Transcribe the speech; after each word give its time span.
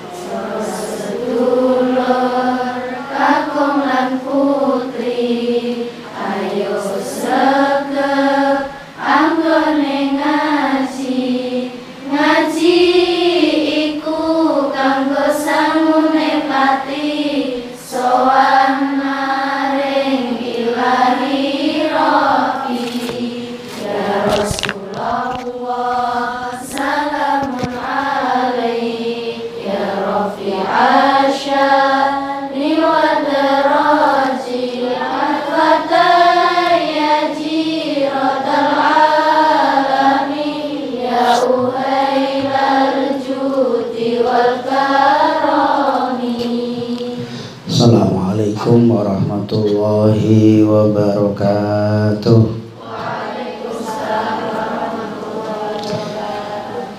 Thank 0.00 0.52
you. 0.52 0.57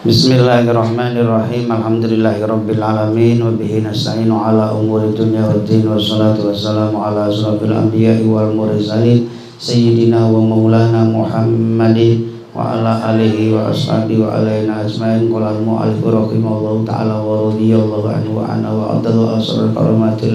Bismillahirrahmanirrahim. 0.01 1.69
Alhamdulillahirrabbilalamin 1.69 3.37
Wabihi 3.45 3.85
nasta'inu 3.85 4.33
ala 4.33 4.73
umuri 4.73 5.13
dunia 5.13 5.45
wa 5.45 5.61
din. 5.61 5.85
Wassalatu 5.85 6.49
wassalamu 6.49 6.97
ala 7.05 7.29
asrafil 7.29 7.69
anbiya 7.69 8.17
wal 8.25 8.49
mursalin. 8.49 9.29
Sayyidina 9.61 10.25
wa 10.25 10.41
maulana 10.41 11.05
Muhammadin 11.05 12.49
Wa 12.49 12.81
ala 12.81 13.13
alihi 13.13 13.53
wa 13.53 13.69
ashabi 13.69 14.17
wa 14.17 14.41
alaina 14.41 14.81
asma'in 14.81 15.29
Qulal 15.29 15.61
mu'alif 15.61 16.01
rahimahullahu 16.01 16.81
ta'ala 16.87 17.21
Wa 17.21 17.51
radiyallahu 17.51 18.07
anhu 18.09 18.39
wa 18.39 18.49
ana 18.49 18.73
wa 18.73 18.97
adalu 18.97 19.37
asrar 19.37 19.69
karamati 19.75 20.31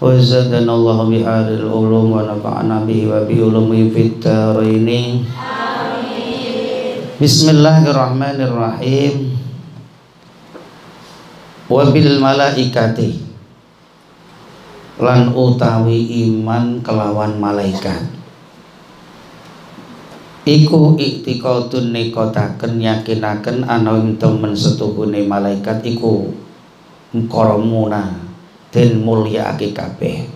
zadana 0.00 0.72
Allah 0.72 1.04
bihadil 1.04 1.68
ulum 1.68 2.16
Wa 2.16 2.24
nafa'ana 2.24 2.88
bihi 2.88 3.04
wa 3.04 3.20
bi 3.28 3.36
ulumi 3.36 3.92
fit 3.92 4.24
ini 4.64 5.28
Bismillahirrahmanirrahim. 7.20 9.36
Wabil 11.68 12.16
malaikati 12.16 13.20
lan 14.96 15.36
utawi 15.36 16.32
iman 16.32 16.80
kelawan 16.80 17.36
malaikat. 17.36 18.08
Iku 20.48 20.96
iktikadun 20.96 21.92
nekotaken 21.92 22.80
yakinaken 22.80 23.68
ana 23.68 24.00
ing 24.00 24.16
temen 24.16 24.56
setuhune 24.56 25.20
malaikat 25.28 25.84
iku. 25.84 26.32
Karamuna 27.12 28.29
den 28.70 29.02
mulyaake 29.02 29.74
kabeh. 29.74 30.26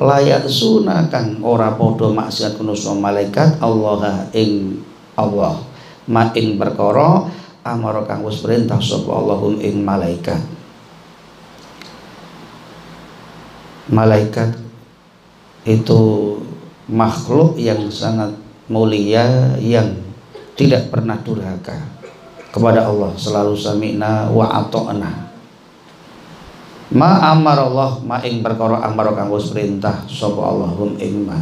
Layak 0.00 0.48
sunakan 0.48 1.44
ora 1.44 1.76
padha 1.76 2.08
maksiat 2.08 2.56
kunusa 2.56 2.96
malaikat 2.96 3.60
Allah 3.60 4.28
ing 4.32 4.80
Allah. 5.18 5.60
Ma 6.08 6.32
ing 6.32 6.56
perkara 6.56 7.28
amara 7.60 8.08
kang 8.08 8.24
wis 8.24 8.40
perintah 8.40 8.80
sapa 8.80 9.12
Allahum 9.12 9.60
ing 9.60 9.84
malaikat. 9.84 10.40
Malaikat 13.90 14.56
itu 15.66 16.00
makhluk 16.88 17.58
yang 17.60 17.90
sangat 17.92 18.32
mulia 18.70 19.58
yang 19.58 19.98
tidak 20.54 20.88
pernah 20.88 21.18
durhaka 21.20 21.76
kepada 22.54 22.88
Allah. 22.88 23.12
Selalu 23.18 23.52
sami'na 23.58 24.30
wa 24.30 24.46
ato'na 24.48 25.29
ma 26.90 27.30
amar 27.30 27.58
Allah 27.70 28.02
ma 28.02 28.18
ing 28.26 28.42
perkara 28.42 28.82
amar 28.82 29.14
kang 29.14 29.30
wis 29.30 29.54
perintah 29.54 30.02
sapa 30.10 30.42
Allahum 30.42 30.98
ing 30.98 31.22
ma. 31.22 31.38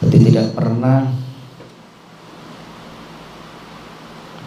Jadi 0.00 0.16
tidak 0.30 0.56
pernah 0.56 1.10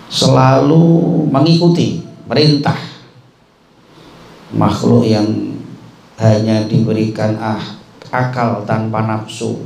selalu 0.10 0.84
mengikuti 1.30 2.02
perintah 2.26 2.78
makhluk 4.54 5.06
yang 5.06 5.28
hanya 6.18 6.66
diberikan 6.70 7.36
ah, 7.42 7.62
akal 8.14 8.64
tanpa 8.64 9.04
nafsu. 9.04 9.66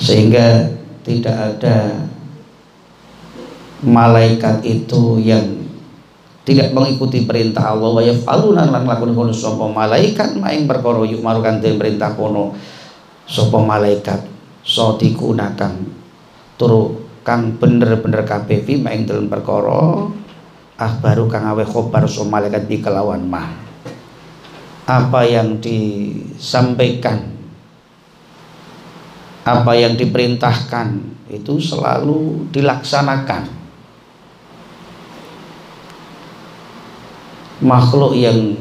Sehingga 0.00 0.76
tidak 1.04 1.36
ada 1.36 2.08
malaikat 3.80 4.60
itu 4.64 5.20
yang 5.20 5.59
tidak 6.50 6.74
mengikuti 6.74 7.22
perintah 7.22 7.70
Allah. 7.70 7.94
Wa 7.94 8.02
yaf'aluna 8.02 8.66
lan 8.66 8.82
lakon 8.82 9.14
kono 9.14 9.30
sapa 9.30 9.70
malaikat 9.70 10.34
maing 10.34 10.66
perkara 10.66 11.06
yuk 11.06 11.22
marukan 11.22 11.62
perintah 11.62 12.18
kono 12.18 12.58
sapa 13.22 13.62
malaikat. 13.62 14.26
So 14.66 14.98
digunakan 14.98 15.78
turu 16.58 17.06
kang 17.22 17.54
bener-bener 17.54 18.26
kabeh 18.26 18.66
fi 18.66 18.82
maing 18.82 19.06
dalam 19.06 19.30
perkara 19.30 20.10
ah 20.74 20.92
baru 20.98 21.30
kang 21.30 21.46
awe 21.54 21.62
khobar 21.62 22.10
so 22.10 22.26
malaikat 22.26 22.66
di 22.66 22.82
kelawan 22.82 23.22
mah. 23.30 23.54
Apa 24.90 25.22
yang 25.22 25.62
disampaikan 25.62 27.30
apa 29.46 29.72
yang 29.78 29.94
diperintahkan 29.94 30.98
itu 31.30 31.62
selalu 31.62 32.50
dilaksanakan 32.50 33.59
makhluk 37.60 38.16
yang 38.16 38.56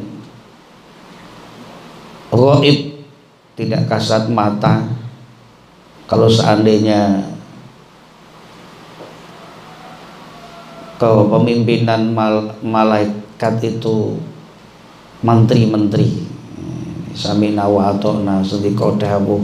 goib 2.29 2.99
tidak 3.55 3.87
kasat 3.91 4.27
mata. 4.31 4.87
Kalau 6.09 6.25
seandainya 6.25 7.21
kepemimpinan 10.97 12.11
mal 12.11 12.57
malaikat 12.65 13.61
itu 13.61 14.17
menteri-menteri 15.21 16.25
sami 17.13 17.53
nawa 17.53 17.93
atona 17.93 18.41
sedika 18.41 18.89
dawuh 18.97 19.43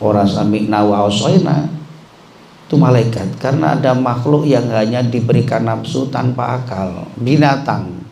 ora 0.00 0.24
sami 0.24 0.64
nawa 0.64 1.04
osoina 1.04 1.68
itu 2.66 2.74
malaikat. 2.80 3.36
Karena 3.36 3.76
ada 3.76 3.92
makhluk 3.92 4.48
yang 4.48 4.66
hanya 4.72 5.04
diberikan 5.04 5.68
nafsu 5.68 6.08
tanpa 6.08 6.56
akal 6.64 7.04
binatang 7.20 8.05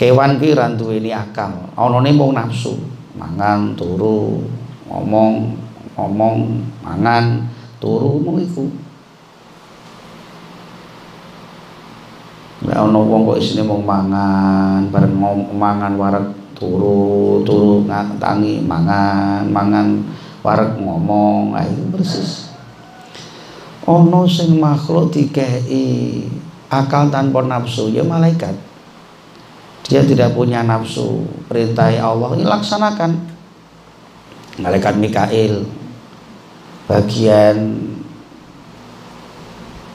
kewan 0.00 0.40
ki 0.40 0.56
rantu 0.56 0.96
ini 0.96 1.12
akal 1.12 1.52
onone 1.76 2.08
mau 2.16 2.32
nafsu 2.32 2.72
mangan 3.20 3.76
turu 3.76 4.40
ngomong 4.88 5.52
ngomong 5.92 6.64
mangan 6.80 7.44
turu 7.76 8.16
mau 8.24 8.40
iku 8.40 8.64
Nek 12.60 12.76
ana 12.76 13.00
wong 13.00 13.24
kok 13.24 13.40
isine 13.40 13.64
mung 13.64 13.88
mangan, 13.88 14.84
bareng 14.92 15.16
mangan 15.56 15.96
wareg 15.96 16.28
turu, 16.52 17.40
turu 17.40 17.88
tangi 18.20 18.60
mangan, 18.60 19.48
mangan 19.48 20.04
wareg 20.44 20.76
ngomong, 20.76 21.56
ae 21.56 21.72
persis. 21.88 22.52
Ana 23.88 24.28
sing 24.28 24.60
makhluk 24.60 25.08
dikei 25.08 26.28
akal 26.68 27.08
tanpa 27.08 27.40
nafsu 27.48 27.88
ya 27.88 28.04
malaikat. 28.04 28.69
Dia 29.88 30.04
tidak 30.04 30.36
punya 30.36 30.60
nafsu, 30.60 31.24
perintah 31.48 31.88
Allah. 31.88 32.36
Ini 32.36 32.44
laksanakan. 32.44 33.10
Malaikat 34.60 34.94
Mikail 35.00 35.64
bagian 36.90 37.80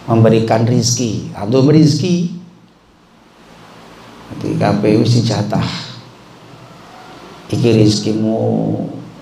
memberikan 0.08 0.66
rizki. 0.66 1.30
Atau 1.36 1.62
berizki 1.62 2.34
di 4.42 4.58
KPU 4.58 5.06
si 5.06 5.22
jatah. 5.22 5.66
Iki 7.46 7.70
rizkimu 7.78 8.42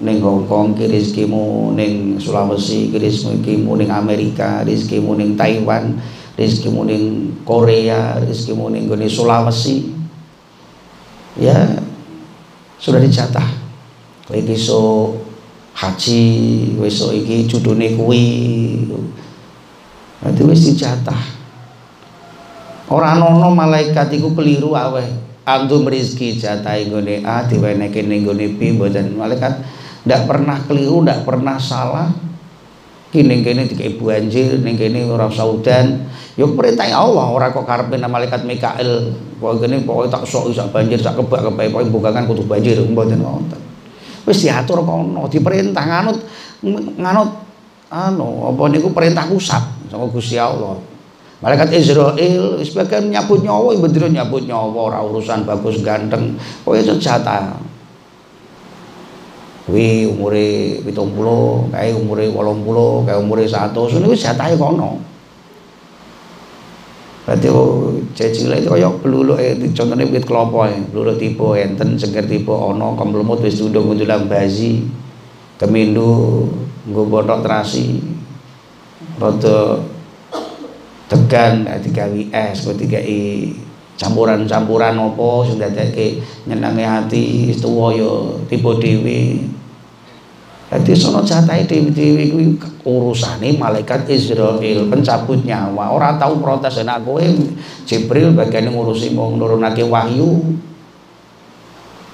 ning 0.04 0.19
Hongkong 0.19 0.75
iki 0.75 0.86
rizkimu 0.89 1.75
ning 1.75 2.19
Sulawesi 2.19 2.92
iki 2.92 2.98
rizkimu 3.00 3.80
ning 3.80 3.92
Amerika 3.92 4.63
rizkimu 4.63 5.16
ning 5.16 5.36
Taiwan 5.39 6.00
rizkimu 6.36 6.88
ning 6.88 7.04
Korea 7.48 8.19
rizkimu 8.19 8.71
ning 8.71 8.88
Sulawesi 9.07 10.02
ya 11.38 11.81
sudah 12.77 13.00
kowe 14.24 14.38
iki 14.38 14.56
so 14.56 15.12
haji 15.74 16.21
besok 16.77 17.12
iki 17.18 17.50
judune 17.50 17.97
kuwi 17.97 18.25
nanti 20.21 20.41
wis 20.45 20.63
dijatah 20.69 21.44
Ora 22.94 23.18
ana 23.18 23.50
malaikat 23.50 24.13
iku 24.13 24.38
keliru 24.38 24.77
aweh. 24.77 25.07
Antum 25.44 25.89
rezeki 25.89 26.39
jatahe 26.39 26.88
nggone 26.88 27.25
A 27.25 27.44
diwenehke 27.44 28.06
ning 28.06 28.24
nggone 28.24 28.56
B 28.56 28.77
mboten 28.77 29.18
malaikat 29.18 29.59
ndak 30.07 30.30
pernah 30.30 30.62
keliru, 30.63 31.03
ndak 31.03 31.25
pernah 31.25 31.57
salah. 31.59 32.13
Kini 33.13 33.45
kene 33.45 33.69
dikai 33.69 33.94
banjir, 34.01 34.57
ning 34.65 34.74
kene 34.74 35.06
ora 35.06 35.30
usah 35.30 35.45
udan. 35.45 36.01
Ya 36.33 36.50
perintah 36.50 36.89
Allah, 36.89 37.30
ora 37.30 37.54
kok 37.54 37.62
karepe 37.62 37.94
malaikat 38.01 38.42
Mikael. 38.42 39.13
Kok 39.38 39.62
kene 39.62 39.86
pokoke 39.86 40.10
tak 40.10 40.25
sok 40.25 40.50
sak 40.50 40.74
banjir, 40.74 40.98
sak 40.98 41.21
kebak-kebak 41.21 41.69
pokoke 41.69 41.94
bukangan 41.94 42.25
kudu 42.25 42.50
banjir 42.50 42.81
mboten 42.81 43.21
wonten. 43.21 43.62
Wis 44.25 44.42
diatur 44.42 44.81
kono, 44.81 45.30
diperintah 45.30 45.86
nganut 45.86 46.25
nganut 46.98 47.30
anu 47.94 48.50
apa 48.50 48.62
niku 48.74 48.89
perintah 48.89 49.30
pusat 49.30 49.62
sama 49.94 50.09
Gusti 50.09 50.42
Allah. 50.42 50.81
Malaikat 51.38 51.69
Israel 51.75 52.18
sebagian 52.66 53.13
nyabut 53.13 53.45
nyawa, 53.45 53.77
bener 53.77 54.09
nyabut 54.09 54.48
nyawa, 54.48 54.89
ora 54.89 55.00
urusan 55.06 55.45
bagus 55.45 55.86
ganteng. 55.86 56.33
Oh 56.66 56.74
itu 56.74 56.98
jatah. 56.98 57.62
Wi 59.71 60.04
umure 60.12 60.80
70, 60.83 61.71
kae 61.71 61.95
umure 61.95 62.27
80, 62.27 63.07
kae 63.07 63.15
umure 63.15 63.44
100, 63.48 64.04
niku 64.04 64.15
jatahe 64.15 64.60
kono. 64.60 65.00
Berarti 67.24 67.48
oh, 67.48 67.95
cecile 68.12 68.60
itu 68.60 68.68
kaya 68.68 68.92
bluluke 69.00 69.56
contone 69.71 70.04
wit 70.12 70.27
kelapa 70.27 70.68
ya. 70.68 70.75
Bluluk 70.92 71.15
tipe 71.15 71.56
enten, 71.56 71.95
cengker 71.95 72.27
tipe 72.27 72.51
ana, 72.51 72.92
kemlemut 73.00 73.39
wis 73.39 73.56
diundung-undulang 73.63 74.27
bazi. 74.27 74.83
Kemindu 75.56 76.44
nggo 76.83 77.07
botok 77.07 77.39
terasi. 77.48 78.04
Rada 79.16 79.80
tegan 81.07 81.63
digawe 81.63 82.21
es 82.36 82.68
kok 82.68 82.75
digawe 82.75 83.21
campuran-campuran 83.95 84.98
apa 84.98 85.27
sing 85.45 85.62
dadekke 85.62 86.19
nyenange 86.50 86.83
ati 86.83 87.54
tuwa 87.56 87.94
ya 87.94 88.09
tiba 88.50 88.74
dhewe 88.81 89.38
Jadi 90.73 90.97
sono 90.97 91.21
jatai 91.21 91.69
dewi-dewi 91.69 92.33
kuwi 92.33 92.45
urusane 92.81 93.53
malaikat 93.61 94.09
Israel 94.09 94.89
pencabut 94.89 95.45
nyawa. 95.45 95.93
Ora 95.93 96.17
tahu 96.17 96.41
protes 96.41 96.81
enak 96.81 97.05
kowe 97.05 97.21
Jibril 97.85 98.33
bagian 98.33 98.73
ngurusi 98.73 99.13
mau 99.13 99.29
nurunake 99.29 99.85
wahyu. 99.85 100.57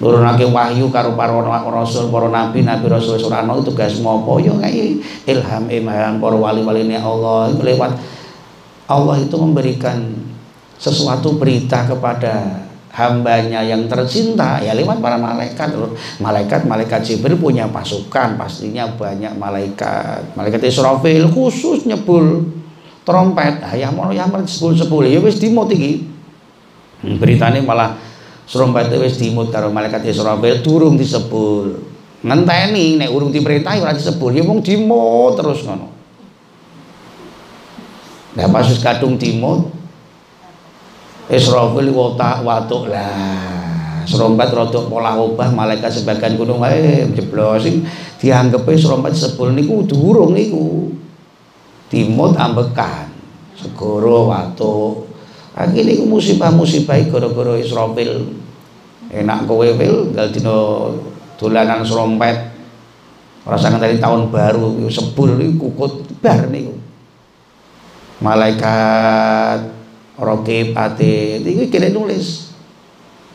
Nurunake 0.03 0.44
wahyu 0.51 0.91
karo 0.91 1.15
para 1.15 1.31
rasul, 1.71 2.11
para 2.11 2.27
nabi, 2.27 2.67
nabi 2.67 2.91
rasul 2.91 3.15
surano 3.15 3.63
tugas 3.63 3.95
apa 3.95 4.31
ya 4.44 4.51
kayak 4.59 5.03
ilham 5.23 5.63
ilham 5.71 6.13
para 6.19 6.35
wali-wali 6.35 6.83
Allah 7.00 7.56
lewat 7.56 7.95
Allah 8.91 9.15
itu 9.23 9.35
memberikan 9.39 10.19
sesuatu 10.75 11.39
berita 11.39 11.88
kepada 11.88 12.67
hambanya 12.89 13.62
yang 13.62 13.86
tercinta 13.86 14.57
ya 14.65 14.74
lewat 14.74 14.97
para 14.97 15.13
malaikat 15.21 15.77
malaikat 16.18 16.65
malaikat 16.65 17.01
Jibril 17.06 17.38
punya 17.38 17.69
pasukan 17.69 18.33
pastinya 18.36 18.89
banyak 18.89 19.38
malaikat. 19.38 20.33
Malaikat 20.33 20.62
Israfil 20.65 21.30
khusus 21.30 21.86
nyebul 21.86 22.50
trompet. 23.06 23.62
Ah 23.62 23.77
yang 23.77 23.94
mau 23.94 24.09
yang 24.09 24.33
sepul 24.50 24.74
sepul 24.74 25.06
ya 25.06 25.21
wis 25.21 25.38
dimut 25.38 25.69
iki. 25.69 26.09
Hmm, 27.06 27.15
beritanya 27.21 27.62
malah 27.62 27.94
trompet 28.50 28.89
wis 28.97 29.21
dimut 29.21 29.53
karo 29.53 29.69
malaikat 29.69 30.01
Israfil 30.09 30.65
durung 30.65 30.97
disebul. 30.97 31.77
Ngenteni 32.19 33.00
nek 33.00 33.13
urung 33.13 33.30
diperintah 33.30 33.77
ora 33.80 33.94
disebul. 33.94 34.33
Ya 34.33 34.42
mung 34.42 34.65
dimut 34.65 35.38
terus 35.38 35.62
ngono. 35.62 35.94
Nah 38.33 38.45
pas 38.50 38.65
kadung 38.81 39.15
timut 39.21 39.79
Israfil 41.30 41.94
wota 41.94 42.42
watuk. 42.42 42.90
Lah 42.90 43.70
serombat 44.10 44.50
rodok 44.50 44.90
pola 44.90 45.14
obah 45.22 45.54
malaikat 45.54 46.02
sebagian 46.02 46.34
gunung 46.34 46.66
eh 46.66 47.06
jeblos 47.14 47.62
sing 47.62 47.86
dianggepe 48.18 48.74
serombat 48.74 49.14
sepul 49.14 49.54
niku 49.54 49.86
durung 49.86 50.34
niku. 50.34 50.90
Timut 51.94 52.34
ambekan 52.34 53.14
segoro 53.54 54.34
watuk. 54.34 55.06
Akhirnya 55.54 56.02
musibah-musibah 56.06 56.98
gara-gara 57.10 57.54
Israfil 57.62 58.34
enak 59.10 59.46
kowe 59.50 59.66
wil 59.66 60.14
dal 60.14 60.34
dina 60.34 60.56
dolanan 61.38 61.86
serompet. 61.86 62.58
Rasakan 63.46 63.81
dari 63.81 63.98
tahun 63.98 64.30
baru 64.30 64.90
sepul 64.90 65.38
niku 65.38 65.70
kukut 65.70 66.06
bar 66.22 66.50
niku. 66.50 66.78
Malaikat 68.22 69.79
rokib 70.19 70.75
ati. 70.75 71.39
Iki 71.42 71.71
kene 71.71 71.95
nulis. 71.95 72.51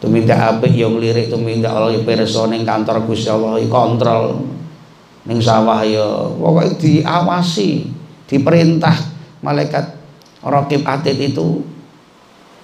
Tumindak 0.05 0.37
apik 0.37 0.77
yo 0.77 0.93
ngelirik 0.93 1.33
tumindak 1.33 1.73
Allah 1.73 1.97
yo 1.97 2.05
pirsa 2.05 2.45
ning 2.53 2.69
kantor 2.69 3.09
Gusti 3.09 3.33
Allah 3.33 3.57
kontrol 3.73 4.45
ning 5.25 5.41
sawah 5.41 5.81
yo 5.89 6.37
pokoke 6.37 6.77
diawasi 6.77 7.89
diperintah 8.29 8.93
malaikat 9.41 9.97
rokib 10.45 10.85
atid 10.85 11.17
itu 11.17 11.65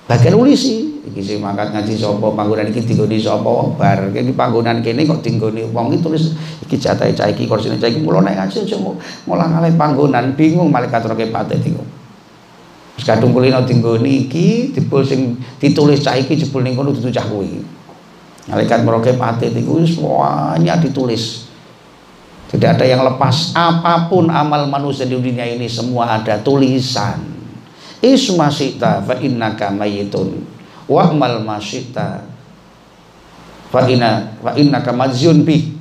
bagian 0.04 0.36
ulisi 0.36 1.00
iki. 1.08 1.20
Sing 1.24 1.40
mangkat 1.40 1.72
ngaji 1.72 1.96
sapa 1.96 2.28
panggonan 2.28 2.68
iki 2.68 2.84
dinggoni 2.84 3.16
sapa 3.16 3.72
bar 3.72 4.12
iki 4.12 4.36
panggonan 4.36 4.84
kene 4.84 5.08
kok 5.08 5.24
dinggoni 5.24 5.64
wong 5.72 5.96
iki 5.96 6.04
tulis 6.04 6.36
iki 6.68 6.76
jatahe 6.76 7.16
cah 7.16 7.24
iki 7.32 7.48
kursine 7.48 7.80
cah 7.80 7.88
iki 7.88 8.04
mulo 8.04 8.20
nek 8.20 8.36
ngaji 8.36 8.68
aja 8.68 8.76
mulang 9.24 9.50
alih 9.56 9.72
panggonan 9.80 10.36
bingung 10.36 10.68
malaikat 10.68 11.08
rokib 11.08 11.32
atid 11.32 11.64
iku 11.64 11.80
kadung 13.02 13.32
kulino 13.32 13.64
tinggoni 13.64 14.28
iki 14.28 14.72
jebul 14.76 15.00
sing 15.02 15.40
ditulis 15.56 16.04
cah 16.04 16.16
iki 16.16 16.36
jebul 16.36 16.60
ning 16.60 16.76
kono 16.76 16.92
dudu 16.92 17.08
kuwi. 17.08 17.62
Malaikat 18.50 18.82
merokep 18.82 19.20
atit 19.20 19.54
itu 19.54 19.84
semuanya 19.86 20.76
ditulis. 20.80 21.46
Tidak 22.50 22.66
ada 22.66 22.82
yang 22.82 23.06
lepas 23.06 23.54
apa 23.54 24.10
pun 24.10 24.26
amal 24.26 24.66
manusia 24.66 25.06
di 25.06 25.14
dunia 25.14 25.46
ini 25.46 25.70
semua 25.70 26.18
ada 26.18 26.34
tulisan. 26.42 27.22
Isma 28.02 28.50
sita 28.50 29.04
fa 29.06 29.14
innaka 29.22 29.70
mayitun 29.70 30.42
wa 30.90 31.06
amal 31.06 31.46
masyita 31.46 32.26
fa 33.70 33.86
inna 33.86 34.34
fa 34.42 34.58
innaka 34.58 34.90
majzun 34.90 35.46
bi 35.46 35.78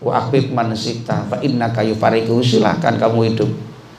wa 0.00 0.16
akbib 0.24 0.56
man 0.56 0.72
sita 0.72 1.28
fa 1.28 1.36
innaka 1.44 1.84
yufariku 1.84 2.40
silahkan 2.40 2.96
kamu 2.96 3.34
hidup 3.34 3.50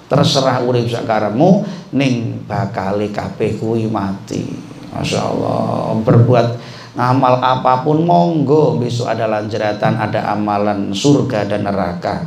terserah 0.08 0.64
urip 0.64 0.88
sakaramu 0.88 1.68
ning 1.92 2.44
bakale 2.48 3.12
kabeh 3.12 3.60
kuwi 3.60 3.88
mati. 3.88 4.44
Masya 4.92 5.20
Allah 5.20 5.94
berbuat 6.02 6.48
ngamal 6.98 7.44
apa 7.44 7.86
pun 7.86 8.08
monggo 8.08 8.82
besok 8.82 9.14
ada 9.14 9.30
lanjeratan 9.30 10.00
ada 10.00 10.34
amalan 10.34 10.96
surga 10.96 11.46
dan 11.46 11.68
neraka. 11.68 12.26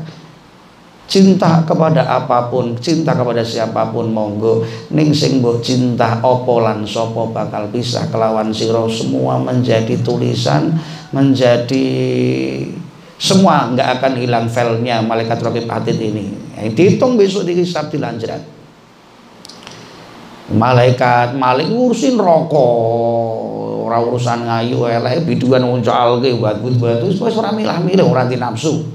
Cinta 1.11 1.66
kepada 1.66 2.07
apa 2.07 2.47
pun 2.47 2.78
cinta 2.78 3.19
kepada 3.19 3.43
siapa 3.43 3.90
pun 3.90 4.14
monggo. 4.14 4.62
Ning 4.95 5.11
sing 5.11 5.43
mbok 5.43 5.59
cinta 5.59 6.23
opo 6.23 6.62
lan 6.62 6.87
sopo 6.87 7.35
bakal 7.35 7.66
bisa 7.66 8.07
kelawan 8.12 8.55
siro 8.55 8.87
semua 8.87 9.43
menjadi 9.43 9.99
tulisan 10.07 10.78
menjadi 11.11 11.87
semua 13.21 13.69
nggak 13.75 13.88
akan 14.00 14.12
hilang 14.16 14.47
filenya 14.47 15.02
malaikat 15.02 15.43
Rokib 15.43 15.66
Atid 15.66 15.99
ini 15.99 16.50
yang 16.61 16.76
dihitung 16.76 17.17
besok 17.17 17.49
dihisap 17.49 17.88
di 17.88 17.99
malaikat 20.50 21.38
malik 21.38 21.71
ngurusin 21.71 22.19
rokok. 22.19 23.49
Orang 23.90 24.07
urusan 24.07 24.47
ngayu 24.47 24.87
elek 24.87 25.26
biduan 25.26 25.67
muncul 25.67 26.23
ke 26.23 26.31
buat 26.38 26.62
buat 26.62 26.75
batu 26.79 27.11
wis 27.11 27.35
ora 27.35 27.50
milah-milih 27.50 28.07
ora 28.07 28.26
nafsu. 28.26 28.87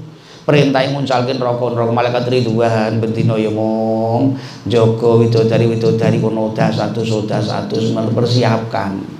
Perintah 0.46 0.78
yang 0.78 0.94
muncalkin 0.94 1.42
rokok 1.42 1.74
rokok 1.74 1.90
malaikat 1.90 2.30
ridwan 2.30 3.02
bentino 3.02 3.34
ya 3.34 3.50
mong 3.50 4.38
Joko 4.70 5.18
widodari 5.18 5.66
widodari 5.66 6.22
konoda 6.22 6.70
satu 6.70 7.02
soda 7.02 7.42
satu 7.42 7.76
persiapkan 8.14 9.15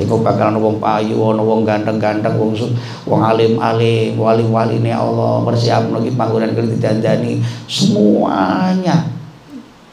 Iku 0.00 0.24
bakalan 0.24 0.56
wong 0.56 0.80
payu, 0.80 1.20
ana 1.20 1.44
wong 1.44 1.68
ganteng-ganteng, 1.68 2.40
wong 2.40 2.56
wong 3.04 3.20
alim-alim, 3.20 4.16
wali-wali 4.16 4.80
ini 4.80 4.96
Allah 4.96 5.44
persiapno 5.44 6.00
iki 6.00 6.16
panggonan 6.16 6.56
kene 6.56 6.72
didandani 6.72 7.44
semuanya. 7.68 9.20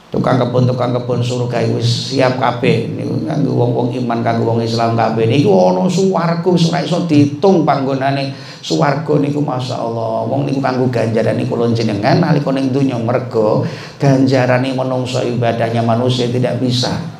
Tukang 0.07 0.39
kebun 0.39 0.63
tukang 0.63 0.95
kebun 0.95 1.19
surga 1.19 1.67
wis 1.75 2.15
siap 2.15 2.39
kabeh. 2.39 2.95
Niku 2.95 3.27
kanggo 3.27 3.51
wong-wong 3.59 3.91
iman 3.99 4.23
kanggo 4.23 4.55
wong 4.55 4.63
Islam 4.63 4.95
kabeh. 4.95 5.27
Niku 5.27 5.51
ana 5.51 5.83
swarga 5.91 6.47
ora 6.47 6.79
iso 6.79 7.03
diitung 7.03 7.67
panggonane 7.67 8.31
swarga 8.63 9.19
niku 9.19 9.43
masyaallah. 9.43 10.23
Wong 10.31 10.47
niku 10.47 10.63
kanggo 10.63 10.87
ganjaran 10.87 11.35
niku 11.35 11.59
kula 11.59 11.75
jenengan 11.75 12.23
nalika 12.23 12.55
ning 12.55 12.71
donya 12.71 12.95
mergo 12.95 13.67
ganjarane 13.99 14.71
menungso 14.71 15.19
ibadahnya 15.27 15.83
manusia 15.83 16.31
tidak 16.31 16.63
bisa 16.63 17.16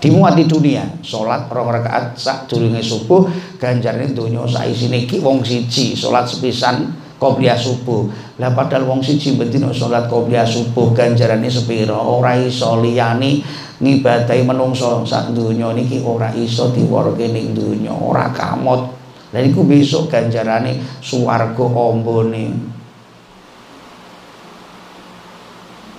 dimuat 0.00 0.34
di 0.34 0.48
dunia 0.48 0.82
sholat 1.04 1.46
rong 1.52 1.68
rakaat 1.68 2.16
sak 2.16 2.48
durunge 2.48 2.80
subuh 2.80 3.28
ganjarane 3.60 4.16
donya 4.16 4.42
sak 4.48 4.72
isine 4.72 5.04
iki 5.04 5.20
wong 5.20 5.44
siji 5.44 5.92
sholat 5.92 6.24
sepisan 6.24 7.00
qobliyah 7.20 7.54
subuh. 7.60 8.08
Lah 8.40 8.56
padahal 8.56 8.88
wong 8.88 9.04
siji 9.04 9.36
bendina 9.36 9.68
salat 9.76 10.08
qobliyah 10.08 10.48
subuh 10.48 10.96
ganjarane 10.96 11.46
sepira? 11.52 11.94
Ora 12.00 12.32
iso 12.40 12.80
liyane 12.80 13.44
ngibadahi 13.76 14.42
menungso 14.48 15.04
sak 15.04 15.36
donya 15.36 15.76
niki 15.76 16.00
ora 16.00 16.32
iso 16.32 16.72
diworke 16.72 17.28
ning 17.28 17.52
donya, 17.52 17.92
ora 17.92 18.32
kamot. 18.32 18.96
Lah 19.30 19.40
niku 19.44 19.62
besok 19.68 20.08
ganjarane 20.08 20.80
swarga 21.04 21.66
ambone. 21.68 22.72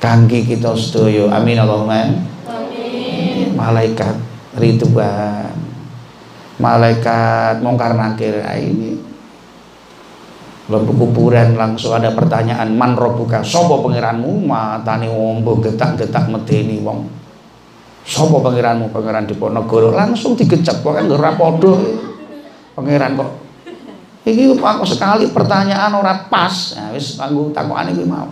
Kangge 0.01 0.41
kita 0.41 0.73
sedaya. 0.73 1.29
Amin 1.29 1.61
Allahumma. 1.61 2.09
Malaikat 3.61 4.15
Ridwan. 4.57 5.53
Malaikat 6.57 7.61
mongkar 7.61 7.93
nakir 7.93 8.41
nah, 8.41 8.57
ini. 8.57 8.97
Lalu 10.69 10.93
kuburan 10.93 11.57
langsung 11.57 11.93
ada 11.93 12.13
pertanyaan 12.13 12.73
man 12.73 12.97
robuka 12.97 13.45
sopo 13.45 13.85
pangeranmu? 13.85 14.45
Matane 14.45 15.09
wombo 15.09 15.61
getak-getak 15.61 16.29
medeni 16.29 16.81
wong. 16.81 17.05
Sopo 18.01 18.41
pangeranmu? 18.41 18.89
Pangeran 18.89 19.29
di 19.29 19.37
Ponorogo 19.37 19.93
langsung 19.93 20.33
digecek 20.33 20.81
kok 20.81 20.93
kan 20.97 21.05
ora 21.05 21.33
padha. 21.37 21.73
Pangeran 22.77 23.13
kok 23.13 23.29
iki 24.21 24.53
aku 24.53 24.85
sekali 24.85 25.33
pertanyaan 25.33 25.97
ora 25.97 26.29
pas. 26.29 26.77
Nah, 26.77 26.93
wis 26.93 27.17
kanggo 27.17 27.49
takokane 27.49 27.93
kuwi 27.97 28.05
mau 28.05 28.29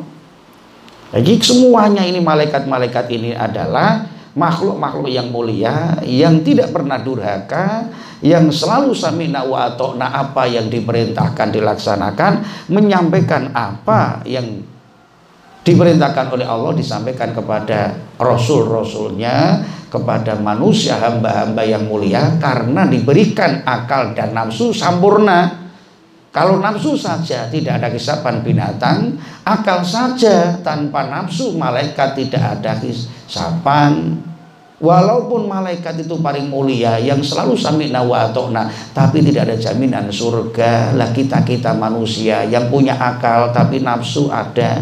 jadi 1.10 1.42
semuanya 1.42 2.06
ini 2.06 2.22
malaikat-malaikat 2.22 3.10
ini 3.10 3.34
adalah 3.34 4.06
makhluk-makhluk 4.40 5.12
yang 5.12 5.28
mulia 5.28 6.00
yang 6.08 6.40
tidak 6.40 6.72
pernah 6.72 6.96
durhaka 6.96 7.92
yang 8.24 8.48
selalu 8.48 8.96
sami'na 8.96 9.44
wa 9.44 9.68
atokna 9.68 10.08
apa 10.08 10.48
yang 10.48 10.72
diperintahkan 10.72 11.52
dilaksanakan 11.52 12.32
menyampaikan 12.72 13.52
apa 13.52 14.24
yang 14.24 14.64
diperintahkan 15.68 16.32
oleh 16.32 16.48
Allah 16.48 16.72
disampaikan 16.72 17.36
kepada 17.36 18.00
rasul-rasulnya 18.16 19.68
kepada 19.92 20.40
manusia 20.40 20.96
hamba-hamba 20.96 21.64
yang 21.68 21.84
mulia 21.84 22.40
karena 22.40 22.88
diberikan 22.88 23.68
akal 23.68 24.16
dan 24.16 24.32
nafsu 24.32 24.72
sempurna 24.72 25.70
kalau 26.30 26.62
nafsu 26.62 26.94
saja 26.94 27.50
tidak 27.50 27.82
ada 27.82 27.90
kisapan 27.90 28.46
binatang, 28.46 29.18
akal 29.42 29.82
saja 29.82 30.62
tanpa 30.62 31.10
nafsu 31.10 31.58
malaikat 31.58 32.14
tidak 32.14 32.62
ada 32.62 32.78
kisapan 32.78 34.14
Walaupun 34.80 35.44
malaikat 35.44 36.00
itu 36.00 36.16
paling 36.24 36.48
mulia 36.48 36.96
yang 37.04 37.20
selalu 37.20 37.52
sami'na 37.52 38.00
wa 38.00 38.32
atokna, 38.32 38.72
tapi 38.96 39.20
tidak 39.20 39.52
ada 39.52 39.56
jaminan 39.60 40.08
surga. 40.08 40.96
Lah 40.96 41.12
kita-kita 41.12 41.76
manusia 41.76 42.48
yang 42.48 42.72
punya 42.72 42.96
akal 42.96 43.52
tapi 43.52 43.84
nafsu 43.84 44.32
ada. 44.32 44.80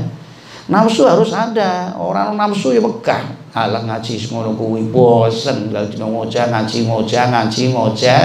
Nafsu 0.69 1.01
harus 1.09 1.33
ada. 1.33 1.97
Orang 1.97 2.37
nafsu 2.37 2.77
ya 2.77 2.81
megah. 2.85 3.49
Alah 3.57 3.89
ngaji 3.89 4.21
ngono 4.29 4.53
kuwi 4.53 4.85
bosen 4.93 5.73
lha 5.73 5.89
dina 5.89 6.05
ngoja 6.05 6.45
ngaji 6.45 6.85
ngoja 6.85 7.21
ngaji 7.33 7.63
ngoja. 7.73 8.17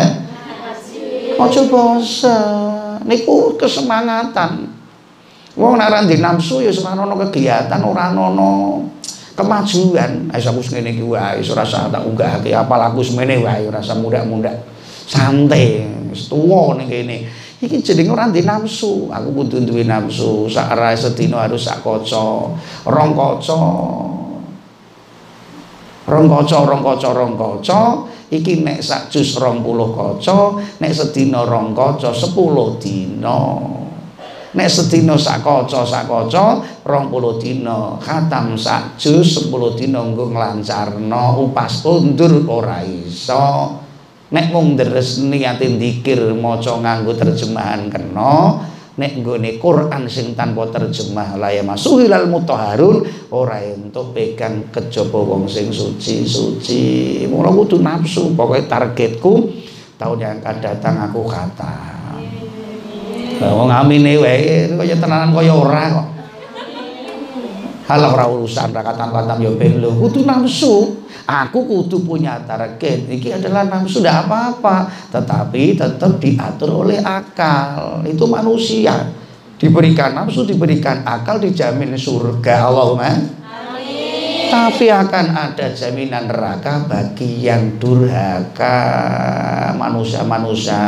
Ojo 1.41 1.61
bosen. 1.73 3.01
Niku 3.09 3.57
kesemangatan. 3.57 4.69
Wong 5.57 5.81
nek 5.81 6.05
nafsu 6.21 6.61
ya 6.61 6.69
semana 6.69 7.09
kegiatan 7.17 7.81
ora 7.81 8.13
ono 8.13 8.85
kemajuan. 9.35 10.29
Wis 10.33 10.47
aku 10.49 10.61
ngene 10.73 10.97
iki 10.97 11.05
wae 11.05 11.41
wis 11.41 11.51
tak 11.53 12.03
unggahake. 12.05 12.53
Apa 12.53 12.75
lagu 12.79 13.01
semene 13.01 13.41
wae 13.41 13.69
ora 13.69 13.81
usah 13.81 13.97
muda-muda 13.97 14.53
santai 15.09 15.85
wis 16.11 16.29
ning 16.33 16.89
kene. 16.89 17.17
Iki 17.63 17.79
jenenge 17.83 18.11
ora 18.11 18.27
ndek 18.27 18.45
nafsu. 18.45 19.09
Aku 19.11 19.29
kudu 19.33 19.63
duwe 19.63 19.87
nafsu. 19.87 20.51
Sak 20.51 20.75
ra 20.75 20.93
sedina 20.99 21.47
harus 21.47 21.63
sak 21.63 21.81
kaca. 21.83 22.51
Rong 22.87 23.11
kaca. 23.15 23.61
Rong 26.03 26.27
kaca 26.27 26.59
rong 26.67 26.83
kaca 26.83 27.09
rong 27.15 27.35
kaca. 27.39 27.81
Iki 28.33 28.65
nek 28.65 28.81
sak 28.81 29.13
jus 29.13 29.37
20 29.37 29.63
kaca 29.93 30.57
nek 30.81 30.93
sedina 30.93 31.45
rong 31.45 31.77
kaca 31.77 32.11
10 32.11 32.81
dina 32.81 33.39
nek 34.53 34.69
sedina 34.69 35.17
sak 35.17 35.41
kaca 35.41 35.81
sak 35.85 36.05
kaca 36.05 36.61
20 36.85 37.43
dina 37.43 37.97
khatam 37.97 38.53
sak 38.53 39.01
juz 39.01 39.49
10 39.49 39.79
dina 39.81 40.05
nggo 40.05 40.29
nglancarno 40.29 41.41
upas 41.49 41.85
undur 41.89 42.45
ora 42.49 42.85
iso. 42.85 43.81
Nek 44.33 44.49
mung 44.49 44.81
deres 44.81 45.21
niate 45.21 45.69
dzikir 45.77 46.33
maca 46.33 46.81
nganggo 46.81 47.13
terjemahan 47.13 47.93
kena 47.93 48.65
nek 48.93 49.13
nggone 49.21 49.57
Quran 49.57 50.05
sing 50.09 50.37
tanpa 50.37 50.69
terjemah 50.69 51.41
la 51.41 51.49
ya 51.49 51.65
masuhilal 51.65 52.29
mutahharun 52.29 53.05
ora 53.33 53.61
entuk 53.61 54.13
pegang 54.13 54.69
kejaba 54.73 55.17
wong 55.17 55.49
sing 55.49 55.69
suci-suci. 55.73 57.25
Mula 57.29 57.53
kudu 57.53 57.81
nafsu 57.81 58.33
pokoke 58.37 58.69
targetku 58.69 59.53
tahun 59.97 60.17
yang 60.21 60.37
akan 60.41 60.57
datang 60.61 60.97
aku 61.09 61.29
kata 61.29 61.92
wong 63.51 63.71
amine 63.73 64.15
wae 64.23 64.71
kaya 64.79 64.95
tenanan 64.99 65.35
kaya 65.35 65.51
ora 65.51 65.85
kok. 65.91 66.09
Halah 67.91 68.15
ora 68.15 68.25
urusan 68.31 68.71
ra 68.71 68.81
katam-katam 68.87 69.43
yo 69.43 69.59
ben 69.59 69.83
lho. 69.83 69.91
Kudu 69.99 70.23
nafsu 70.23 71.03
aku 71.27 71.67
kudu 71.67 72.07
punya 72.07 72.39
target. 72.47 73.11
Iki 73.11 73.43
adalah 73.43 73.67
nafsu 73.67 73.99
tidak 74.01 74.31
apa-apa. 74.31 74.87
Tetapi 75.11 75.77
tetap 75.77 76.17
diatur 76.23 76.87
oleh 76.87 77.03
akal. 77.03 78.07
Itu 78.07 78.31
manusia. 78.31 79.11
Diberikan 79.59 80.15
nafsu 80.15 80.47
diberikan 80.47 81.03
akal 81.03 81.43
dijamin 81.43 81.99
surga. 81.99 82.71
Allahumma. 82.71 83.43
Tapi 84.53 84.93
akan 84.93 85.27
ada 85.33 85.73
jaminan 85.73 86.29
neraka 86.29 86.85
bagi 86.85 87.45
yang 87.45 87.81
durhaka. 87.81 88.77
Manusia-manusia 89.77 90.81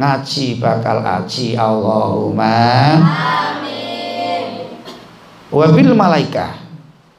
ngaji 0.00 0.56
bakal 0.56 1.04
aji 1.04 1.52
Allahumma 1.60 2.56
amin. 2.96 4.64
Wabil 5.52 5.92
malaika 5.92 6.56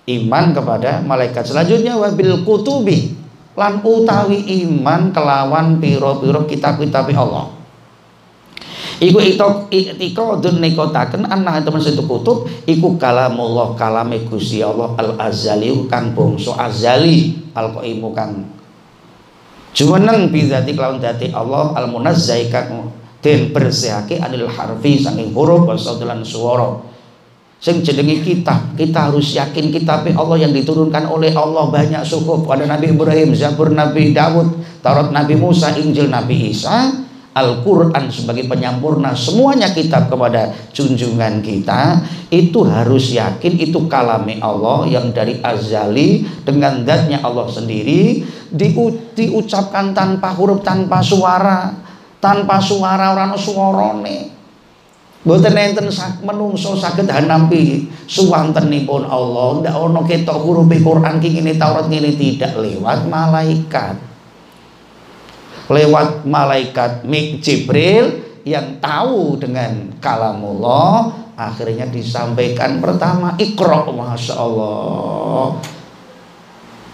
iman 0.09 0.55
kepada 0.55 1.05
malaikat. 1.05 1.45
Selanjutnya 1.45 1.93
wabil 1.99 2.41
kutubi. 2.41 3.21
Lan 3.51 3.83
utawi 3.83 4.47
iman 4.63 5.11
kelawan 5.11 5.77
piro-piro 5.83 6.47
kitab-kitab 6.47 7.11
Allah. 7.13 7.51
Iku 9.01 9.17
itok 9.17 9.67
itika 9.73 10.39
dun 10.39 10.61
nikotaken 10.61 11.27
anah 11.27 11.59
teman 11.59 11.83
situ 11.83 12.05
kutub. 12.07 12.47
Iku 12.63 12.95
kalamullah 12.95 13.75
kalame 13.75 14.23
Gusti 14.23 14.63
Allah 14.63 14.95
al 14.95 15.19
azali 15.19 15.73
kang 15.91 16.15
bangsa 16.15 16.55
azali. 16.55 17.49
Al 17.51 17.75
qaimu 17.75 18.15
kang 18.15 18.60
jumeneng 19.71 20.29
bizati 20.31 20.75
kelawan 20.75 20.99
dati 20.99 21.31
Allah 21.31 21.75
al 21.75 21.87
munazzai 21.91 22.51
kang 22.51 22.91
den 23.21 23.53
bersihake 23.53 24.17
anil 24.17 24.49
harfi 24.49 24.97
saking 24.97 25.31
huruf 25.31 25.69
wa 25.69 25.77
sautulan 25.77 26.25
suara 26.25 26.81
sing 27.61 27.85
jenenge 27.85 28.25
kitab 28.25 28.73
kita 28.73 29.13
harus 29.13 29.37
yakin 29.37 29.69
kitab 29.69 30.01
Allah 30.17 30.37
yang 30.41 30.49
diturunkan 30.49 31.05
oleh 31.05 31.29
Allah 31.37 31.69
banyak 31.69 32.01
suku. 32.01 32.41
Pada 32.41 32.65
Nabi 32.65 32.89
Ibrahim 32.89 33.37
Zabur 33.37 33.69
Nabi 33.69 34.17
Dawud 34.17 34.81
Taurat 34.81 35.13
Nabi 35.13 35.37
Musa 35.37 35.69
Injil 35.77 36.09
Nabi 36.09 36.49
Isa 36.49 37.00
Al-Quran 37.31 38.11
sebagai 38.11 38.43
penyempurna 38.51 39.15
semuanya 39.15 39.71
kitab 39.71 40.11
kepada 40.11 40.51
junjungan 40.75 41.39
kita 41.39 42.03
itu 42.27 42.59
harus 42.67 43.15
yakin 43.15 43.55
itu 43.55 43.87
kalami 43.87 44.43
Allah 44.43 44.83
yang 44.91 45.15
dari 45.15 45.39
azali 45.39 46.27
dengan 46.43 46.83
zatnya 46.83 47.23
Allah 47.23 47.47
sendiri 47.47 48.27
diu, 48.51 49.15
diucapkan 49.15 49.95
tanpa 49.95 50.35
huruf 50.35 50.59
tanpa 50.59 50.99
suara 50.99 51.71
tanpa 52.19 52.59
suara 52.59 53.15
orang 53.15 53.39
suarane. 53.39 54.19
Mboten 55.23 55.55
enten 55.55 55.87
menungso 56.27 56.75
saged 56.75 57.07
hanampi 57.07 57.87
suwantenipun 58.11 59.07
Allah 59.07 59.63
ndak 59.63 59.75
ono 59.79 60.03
ketok 60.03 60.35
huruf 60.43 60.67
Quran 60.67 61.15
ki 61.23 61.39
ngene 61.39 61.55
Taurat 61.55 61.87
ngene 61.87 62.11
tidak 62.19 62.59
lewat 62.59 63.07
malaikat 63.07 64.10
lewat 65.71 66.27
malaikat 66.27 67.07
Mik 67.07 67.39
Jibril 67.39 68.21
yang 68.43 68.77
tahu 68.83 69.37
dengan 69.39 69.95
kalamullah 70.03 71.13
akhirnya 71.39 71.89
disampaikan 71.89 72.77
pertama 72.77 73.33
ikra 73.39 73.87
Masya 73.89 74.35
Allah. 74.37 75.57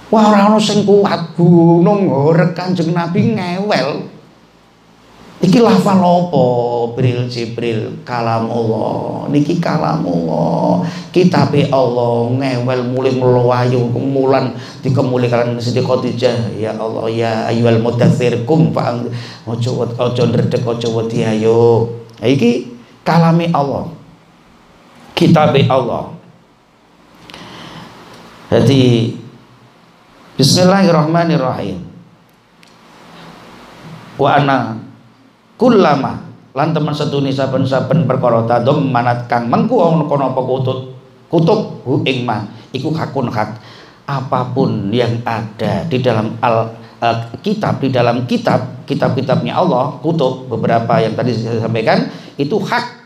Wah 0.08 0.24
orang 0.32 0.56
sing 0.64 0.88
kuat 0.88 1.36
gunung 1.36 2.08
horek 2.08 2.56
kanjeng 2.56 2.96
Nabi 2.96 3.36
ngewel 3.36 4.08
Iki 5.38 5.62
lafal 5.62 6.02
apa? 6.02 6.46
Bril 6.98 7.30
Jibril 7.30 8.02
kalam 8.02 8.50
Allah. 8.50 9.30
Niki 9.30 9.62
kalam 9.62 10.02
Allah. 10.02 10.82
Kitab 11.14 11.54
Allah 11.54 12.14
ngewel 12.34 12.82
mulai 12.90 13.14
melayu 13.14 13.90
kemulan 13.94 14.58
dikemulikan 14.82 15.58
Siti 15.62 15.86
Khadijah. 15.86 16.58
Ya 16.58 16.74
Allah 16.74 17.06
ya 17.10 17.32
ayyuhal 17.54 17.82
mudaththir 17.82 18.50
kum 18.50 18.74
fa 18.74 18.98
ojo 19.46 19.86
ojo 19.86 20.22
ndredeg 20.26 20.66
ojo 20.66 20.88
wedi 20.98 21.22
ayo. 21.22 21.86
Iki 22.18 22.78
kalami 23.08 23.48
Allah 23.56 23.88
kitab 25.18 25.56
Allah 25.72 26.12
jadi 28.52 29.16
Bismillahirrahmanirrahim 30.38 31.82
wa 34.22 34.30
ana 34.38 34.58
kullama. 35.58 36.24
Lan 36.58 36.74
teman 36.74 36.90
setuni 36.90 37.30
saben-saben 37.30 38.10
perkara 38.10 38.42
tadom 38.50 38.90
manat 38.90 39.30
kang 39.30 39.46
mengku 39.46 39.78
ana 39.78 40.10
kono 40.10 40.34
apa 40.34 40.42
kutut? 40.42 40.80
Kutub 41.30 41.86
hu 41.86 42.02
ing 42.02 42.26
ma. 42.26 42.50
Iku 42.74 42.90
hakun 42.94 43.30
hak 43.30 43.62
apa 44.08 44.40
pun 44.56 44.90
yang 44.90 45.22
ada 45.22 45.86
di 45.86 46.02
dalam 46.02 46.34
al 46.42 46.72
uh, 47.04 47.18
kitab 47.44 47.78
di 47.84 47.92
dalam 47.94 48.24
kitab 48.26 48.88
kitab-kitabnya 48.88 49.54
Allah 49.54 50.00
kutub 50.00 50.48
beberapa 50.48 50.98
yang 50.98 51.14
tadi 51.14 51.36
saya 51.38 51.62
sampaikan 51.62 52.10
itu 52.42 52.58
hak. 52.58 52.98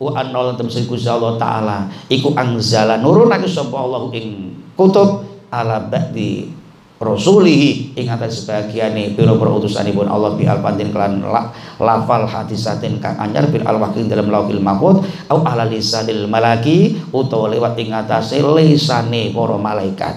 Wa 0.00 0.16
annal 0.16 0.56
temsi 0.56 0.82
Allah 1.06 1.36
taala. 1.38 1.78
Iku 2.10 2.34
angzala 2.34 2.98
nurun 2.98 3.30
aku 3.30 3.46
sapa 3.46 3.76
Allah 3.76 4.10
ing 4.18 4.56
kutub. 4.74 5.30
Ala 5.50 5.82
ba'di 5.82 6.59
rasulihi. 7.00 7.96
Ing 7.96 8.06
atas 8.12 8.44
sebagiane 8.44 9.16
pira-pira 9.16 9.50
utusanipun 9.56 10.06
Allah 10.06 10.36
bi 10.36 10.44
alfadin 10.44 10.92
kelan 10.92 11.24
la, 11.24 11.48
lafal 11.80 12.28
hadisatin 12.28 13.00
kang 13.00 13.16
anyar 13.16 13.48
bil 13.48 13.64
alwaqi 13.64 14.04
dalam 14.04 14.28
lauhil 14.28 14.60
mahfuz 14.60 15.00
au 15.32 15.40
ala 15.42 15.64
lisanil 15.64 16.28
malaki 16.28 17.00
utawa 17.10 17.48
lewat 17.50 17.74
ing 17.80 17.96
atase 17.96 18.44
lisane 18.44 19.32
para 19.32 19.56
malaikat. 19.56 20.14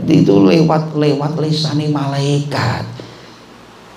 Jadi 0.00 0.26
itu 0.26 0.34
lewat 0.40 0.96
lewat 0.96 1.38
lisane 1.38 1.92
malaikat. 1.92 2.88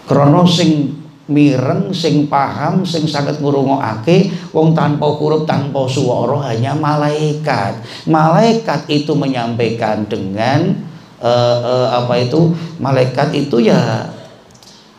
Krana 0.06 0.46
sing 0.46 0.94
mireng 1.28 1.92
sing 1.92 2.32
paham 2.32 2.88
sing 2.88 3.04
saged 3.04 3.44
ngrungokake 3.44 4.32
wong 4.56 4.72
tanpa 4.72 5.12
huruf 5.12 5.44
tanpa 5.44 5.84
suara 5.88 6.52
hanya 6.52 6.72
malaikat. 6.76 7.84
Malaikat 8.08 8.88
itu 8.88 9.12
menyampaikan 9.12 10.08
dengan 10.08 10.87
uh, 11.22 11.58
uh, 11.62 11.88
apa 12.04 12.14
itu 12.22 12.54
malaikat 12.78 13.34
itu 13.34 13.62
ya 13.62 14.10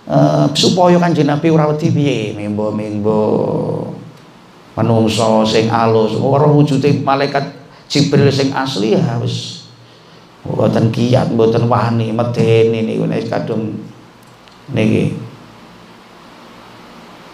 uh, 0.08 0.46
supaya 0.54 0.98
kan 0.98 1.14
Nabi 1.14 1.46
ora 1.50 1.70
wedi 1.70 1.92
piye? 1.92 2.34
Mimbo-mimbo 2.34 3.20
sing 5.46 5.66
alus. 5.70 6.14
Ora 6.18 6.46
wujude 6.46 7.02
malaikat 7.02 7.58
Jibril 7.88 8.30
sing 8.30 8.54
asli 8.54 8.94
ya 8.94 9.18
wis. 9.18 9.66
Mboten 10.46 10.94
kiat 10.94 11.34
mboten 11.34 11.66
wani 11.66 12.14
medeni 12.14 12.87
niku 12.87 13.04
nek 13.04 13.26
kadung 13.26 13.84
niki. 14.70 15.18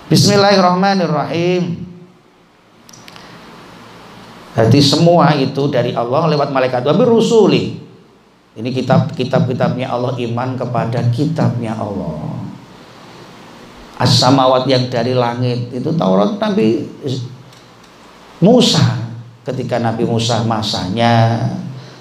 Bismillahirrahmanirrahim. 0.08 1.84
Jadi 4.54 4.78
semua 4.78 5.34
itu 5.34 5.66
dari 5.66 5.90
Allah 5.90 6.30
lewat 6.30 6.54
malaikat. 6.54 6.86
Wabi 6.86 7.02
rusuli 7.02 7.83
ini 8.54 8.70
kitab 8.70 9.10
kitab-kitabnya 9.18 9.90
Allah 9.90 10.14
iman 10.14 10.54
kepada 10.54 11.02
kitabnya 11.10 11.74
Allah. 11.74 12.38
As-samawat 13.98 14.70
yang 14.70 14.86
dari 14.90 15.14
langit 15.14 15.74
itu 15.74 15.90
Taurat 15.98 16.38
Nabi 16.38 16.86
Musa. 18.38 19.02
Ketika 19.44 19.82
Nabi 19.82 20.06
Musa 20.06 20.46
masanya 20.46 21.46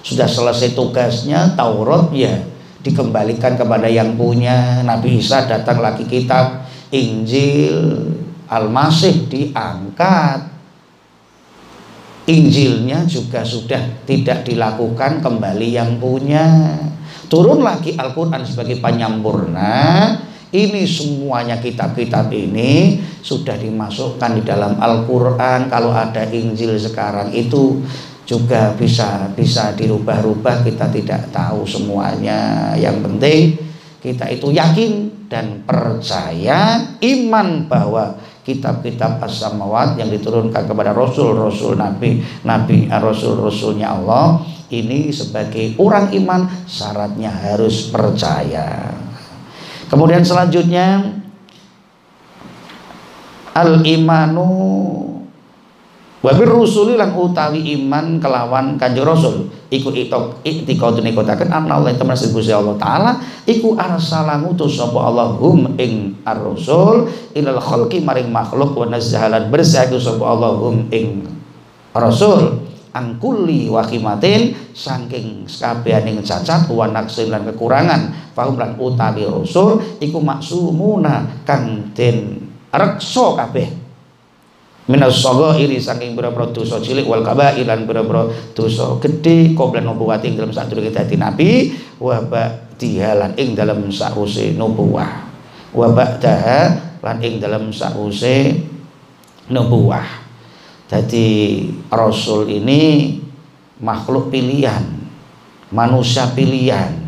sudah 0.05 0.29
selesai 0.29 0.77
tugasnya 0.77 1.57
Taurat 1.57 2.13
ya 2.13 2.45
dikembalikan 2.85 3.57
kepada 3.57 3.89
yang 3.89 4.13
punya. 4.13 4.85
Nabi 4.85 5.17
Isa 5.17 5.49
datang 5.49 5.81
lagi 5.81 6.05
kitab 6.05 6.69
Injil 6.93 8.13
Al-Masih 8.45 9.25
diangkat 9.25 10.52
Injilnya 12.23 13.03
juga 13.03 13.43
sudah 13.43 14.07
tidak 14.07 14.47
dilakukan 14.47 15.19
kembali 15.19 15.75
yang 15.75 15.99
punya. 15.99 16.71
Turun 17.27 17.59
lagi 17.59 17.99
Al-Quran 17.99 18.47
sebagai 18.47 18.79
penyempurna. 18.79 19.75
Ini 20.53 20.85
semuanya 20.85 21.59
kitab-kitab 21.59 22.29
ini 22.31 23.01
sudah 23.19 23.59
dimasukkan 23.59 24.39
di 24.39 24.43
dalam 24.45 24.79
Al-Quran. 24.79 25.67
Kalau 25.67 25.91
ada 25.91 26.23
Injil 26.29 26.79
sekarang 26.79 27.33
itu 27.35 27.83
juga 28.23 28.71
bisa 28.77 29.27
bisa 29.35 29.75
dirubah-rubah. 29.75 30.63
Kita 30.63 30.87
tidak 30.93 31.27
tahu 31.33 31.67
semuanya. 31.67 32.71
Yang 32.79 32.97
penting 33.03 33.41
kita 33.99 34.31
itu 34.31 34.53
yakin 34.53 35.27
dan 35.27 35.65
percaya 35.67 36.91
iman 37.01 37.67
bahwa 37.67 38.15
kitab-kitab 38.43 39.23
as-samawat 39.23 39.95
yang 39.95 40.11
diturunkan 40.11 40.67
kepada 40.67 40.91
rasul-rasul 40.91 41.79
nabi 41.79 42.19
nabi 42.43 42.91
rasul-rasulnya 42.91 43.95
Allah 43.95 44.43
ini 44.73 45.13
sebagai 45.13 45.77
orang 45.77 46.09
iman 46.17 46.49
syaratnya 46.65 47.29
harus 47.29 47.93
percaya. 47.93 48.89
Kemudian 49.85 50.25
selanjutnya 50.25 51.13
al 53.53 53.85
imanu 53.85 54.49
Wabir 56.23 56.47
rusuli 56.47 56.95
lan 56.95 57.11
utawi 57.19 57.75
iman 57.75 58.15
kelawan 58.15 58.79
kanjeng 58.79 59.03
Rasul. 59.03 59.51
Iku 59.67 59.91
itok 59.91 60.39
iktikadune 60.47 61.11
kotaken 61.11 61.51
anna 61.51 61.75
Allah 61.75 61.91
temen 61.99 62.15
Gusti 62.15 62.55
Allah 62.55 62.79
taala 62.79 63.19
iku 63.43 63.75
arsala 63.75 64.39
ngutus 64.39 64.79
sapa 64.79 65.03
Allah 65.03 65.35
ing 65.83 66.23
ar-rasul 66.23 67.11
ilal 67.35 67.59
khalqi 67.59 67.99
maring 67.99 68.31
makhluk 68.31 68.71
wa 68.71 68.87
nazzahalan 68.87 69.51
bersih 69.51 69.91
sapa 69.99 70.23
Allah 70.23 70.63
ing 70.95 71.27
rasul. 71.91 72.71
Angkuli 72.93 73.73
wakimatin 73.73 74.53
saking 74.71 75.49
sekabehaning 75.49 76.23
cacat 76.23 76.69
wa 76.69 76.87
naksin 76.87 77.33
lan 77.33 77.43
kekurangan 77.51 78.31
fahum 78.31 78.55
lan 78.55 78.79
utawi 78.79 79.27
rasul 79.27 79.81
iku 79.99 80.23
maksumuna 80.23 81.43
kang 81.43 81.91
den 81.97 82.47
reksa 82.71 83.33
kabeh 83.33 83.82
minas 84.87 85.23
iri 85.59 85.79
saking 85.79 86.15
boro-boro 86.15 86.51
dosa 86.51 86.79
cilik 86.83 87.07
wal 87.07 87.23
kabair 87.23 87.63
lan 87.63 87.87
boro-boro 87.87 88.31
dosa 88.51 88.99
gedhe 88.99 89.55
qablan 89.55 89.87
nubuwati 89.87 90.31
ing 90.31 90.35
dalem 90.35 90.51
sadurunge 90.51 90.91
dadi 90.91 91.15
nabi 91.15 91.71
wa 91.99 92.19
ba'diha 92.19 93.15
lan 93.15 93.31
ing 93.39 93.55
dalem 93.55 93.87
sause 93.89 94.55
nubuwah. 94.55 95.31
Wa 95.73 95.87
ba'daha 95.89 96.61
lan 97.01 97.17
ing 97.23 97.39
dalem 97.39 97.71
sause 97.71 98.59
nubuwah. 99.47 100.23
Jadi 100.91 101.65
rasul 101.89 102.51
ini 102.51 103.17
makhluk 103.81 104.29
pilihan 104.29 105.03
manusia 105.73 106.29
pilihan. 106.31 107.01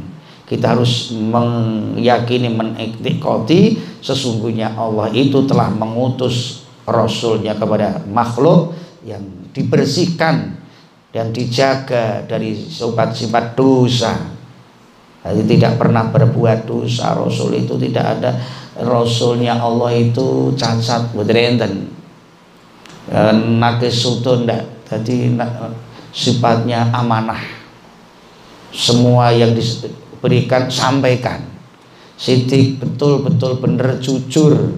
Kita 0.45 0.77
harus 0.77 1.09
meyakini 1.13 2.53
menikmati 2.53 3.81
sesungguhnya 4.01 4.77
Allah 4.77 5.09
itu 5.09 5.41
telah 5.49 5.73
mengutus 5.73 6.64
rasulnya 6.85 7.57
kepada 7.57 8.05
makhluk 8.05 8.77
yang 9.05 9.21
dibersihkan 9.53 10.57
dan 11.09 11.33
dijaga 11.33 12.25
dari 12.25 12.53
sifat-sifat 12.53 13.57
dosa. 13.57 14.13
Jadi 15.25 15.57
tidak 15.57 15.81
pernah 15.81 16.05
berbuat 16.13 16.69
dosa. 16.69 17.17
Rasul 17.17 17.65
itu 17.65 17.73
tidak 17.81 18.21
ada. 18.21 18.37
Rasulnya 18.77 19.57
Allah 19.57 19.89
itu 19.97 20.53
cacat. 20.53 21.09
Budrenten 21.17 21.89
nakis 23.61 24.01
sutun 24.01 24.45
jadi 24.85 25.17
sifatnya 26.13 26.93
amanah. 26.93 27.41
Semua 28.69 29.33
yang 29.33 29.57
diberikan 29.57 30.69
sampaikan. 30.69 31.41
Sidik 32.15 32.79
betul-betul 32.79 33.59
benar 33.59 33.99
jujur 33.99 34.71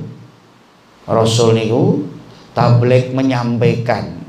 Rasul 1.07 1.55
niku 1.55 2.03
tablik 2.51 3.15
menyampaikan. 3.15 4.19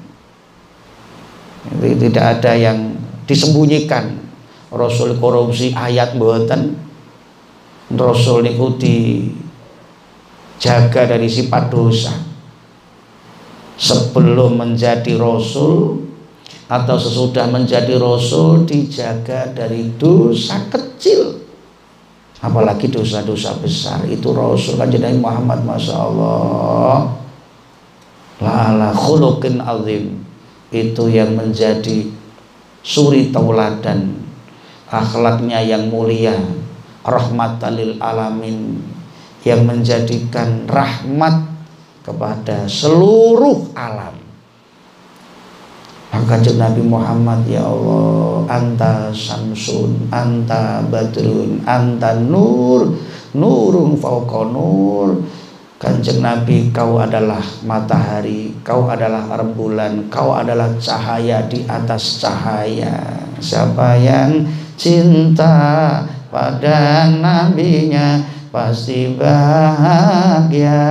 Jadi 1.68 2.08
tidak 2.08 2.38
ada 2.38 2.54
yang 2.54 2.94
disembunyikan. 3.26 4.14
Rasul 4.68 5.16
korupsi 5.16 5.72
ayat 5.72 6.14
buatan 6.20 6.76
Rasul 7.88 8.44
niku 8.44 8.76
dijaga 8.76 9.58
dari 11.08 11.24
sifat 11.24 11.72
dosa. 11.72 12.12
Sebelum 13.78 14.58
menjadi 14.60 15.16
Rasul 15.16 16.04
atau 16.68 17.00
sesudah 17.00 17.48
menjadi 17.48 17.96
Rasul 17.96 18.68
dijaga 18.68 19.48
dari 19.56 19.88
dosa 19.96 20.68
kecil 20.68 21.47
apalagi 22.38 22.90
dosa-dosa 22.92 23.58
besar. 23.58 24.04
Itu 24.06 24.30
Rasul 24.34 24.78
kanjeng 24.78 25.18
Muhammad 25.18 25.64
Masya 25.64 25.94
Allah. 25.96 27.16
Lala 28.38 28.90
khuluqin 28.94 29.58
azim. 29.58 30.22
Itu 30.70 31.08
yang 31.10 31.34
menjadi 31.34 32.06
suri 32.84 33.34
tauladan. 33.34 34.14
Akhlaknya 34.88 35.64
yang 35.64 35.90
mulia. 35.90 36.36
Rahmat 37.02 37.62
lil 37.74 37.98
alamin. 37.98 38.78
Yang 39.42 39.62
menjadikan 39.64 40.68
rahmat 40.68 41.46
kepada 42.04 42.68
seluruh 42.68 43.72
alam 43.72 44.27
maka 46.08 46.40
Nabi 46.40 46.82
Muhammad 46.84 47.44
ya 47.44 47.64
Allah. 47.64 48.48
Anta 48.48 49.12
samsun 49.12 50.08
anta 50.08 50.80
badrun 50.88 51.60
anta 51.68 52.16
nur. 52.16 52.96
Nurun 53.36 53.92
fauqa 53.96 54.48
nur. 54.48 55.20
Kanjeng 55.78 56.26
Nabi 56.26 56.74
kau 56.74 56.98
adalah 56.98 57.38
matahari 57.62 58.50
Kau 58.66 58.90
adalah 58.90 59.38
rembulan 59.38 60.10
Kau 60.10 60.34
adalah 60.34 60.74
cahaya 60.74 61.46
di 61.46 61.62
atas 61.70 62.18
cahaya. 62.18 62.98
Siapa 63.38 63.94
yang 63.94 64.42
cinta 64.74 66.02
pada 66.34 67.06
nabinya 67.14 68.18
Pasti 68.50 69.14
bahagia 69.14 70.82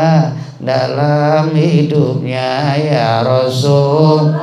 dalam 0.58 1.54
hidupnya 1.54 2.74
ya 2.80 3.22
Rasul 3.22 4.34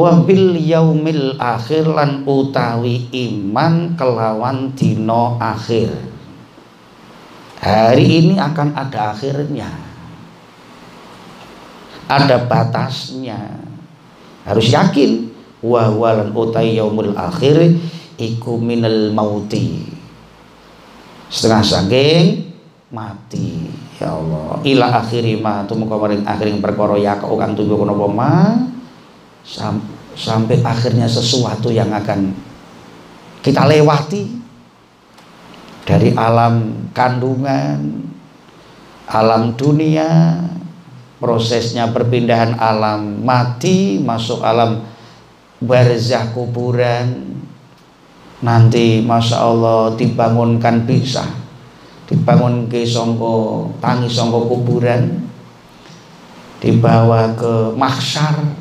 wabil 0.00 0.56
yaumil 0.56 1.36
akhir 1.36 1.84
lan 1.84 2.24
utawi 2.24 3.12
iman 3.12 3.92
kelawan 4.00 4.72
dino 4.72 5.36
akhir. 5.36 5.92
Hari 7.60 8.06
ini 8.24 8.34
akan 8.40 8.72
ada 8.72 9.12
akhirnya. 9.12 9.68
Ada 12.08 12.48
batasnya. 12.48 13.60
Harus 14.48 14.72
yakin. 14.72 15.28
Wa 15.60 15.92
utai 15.92 16.80
yaumul 16.80 17.12
akhir 17.12 17.76
iku 18.16 18.56
minal 18.56 19.12
mauti. 19.12 19.84
Setengah 21.28 21.60
saking 21.60 22.48
mati. 22.88 23.68
Ya 24.00 24.16
Allah. 24.16 24.64
Ila 24.64 25.04
akhiri 25.04 25.36
ma 25.36 25.68
tumuka 25.68 26.00
maring 26.00 26.24
akhiring 26.24 26.64
perkara 26.64 26.96
ya 26.96 27.20
kau 27.20 27.36
kang 27.36 27.52
tubuh 27.52 27.76
kono 27.76 27.92
ma 28.08 28.56
Sam 29.44 29.82
sampai 30.14 30.60
akhirnya 30.60 31.08
sesuatu 31.08 31.72
yang 31.72 31.90
akan 31.90 32.32
kita 33.40 33.64
lewati. 33.66 34.40
Dari 35.80 36.14
alam 36.14 36.86
kandungan, 36.94 37.82
alam 39.10 39.58
dunia, 39.58 40.38
prosesnya 41.20 41.92
perpindahan 41.92 42.56
alam 42.56 43.20
mati 43.20 44.00
masuk 44.00 44.40
alam 44.40 44.80
barzah 45.60 46.32
kuburan 46.32 47.36
nanti 48.40 49.04
masya 49.04 49.44
Allah 49.44 49.92
dibangunkan 50.00 50.88
bisa 50.88 51.28
dibangun 52.08 52.72
ke 52.72 52.88
songko 52.88 53.68
tangi 53.84 54.08
songko 54.08 54.48
kuburan 54.48 55.28
dibawa 56.64 57.36
ke 57.36 57.76
mahsyar 57.76 58.59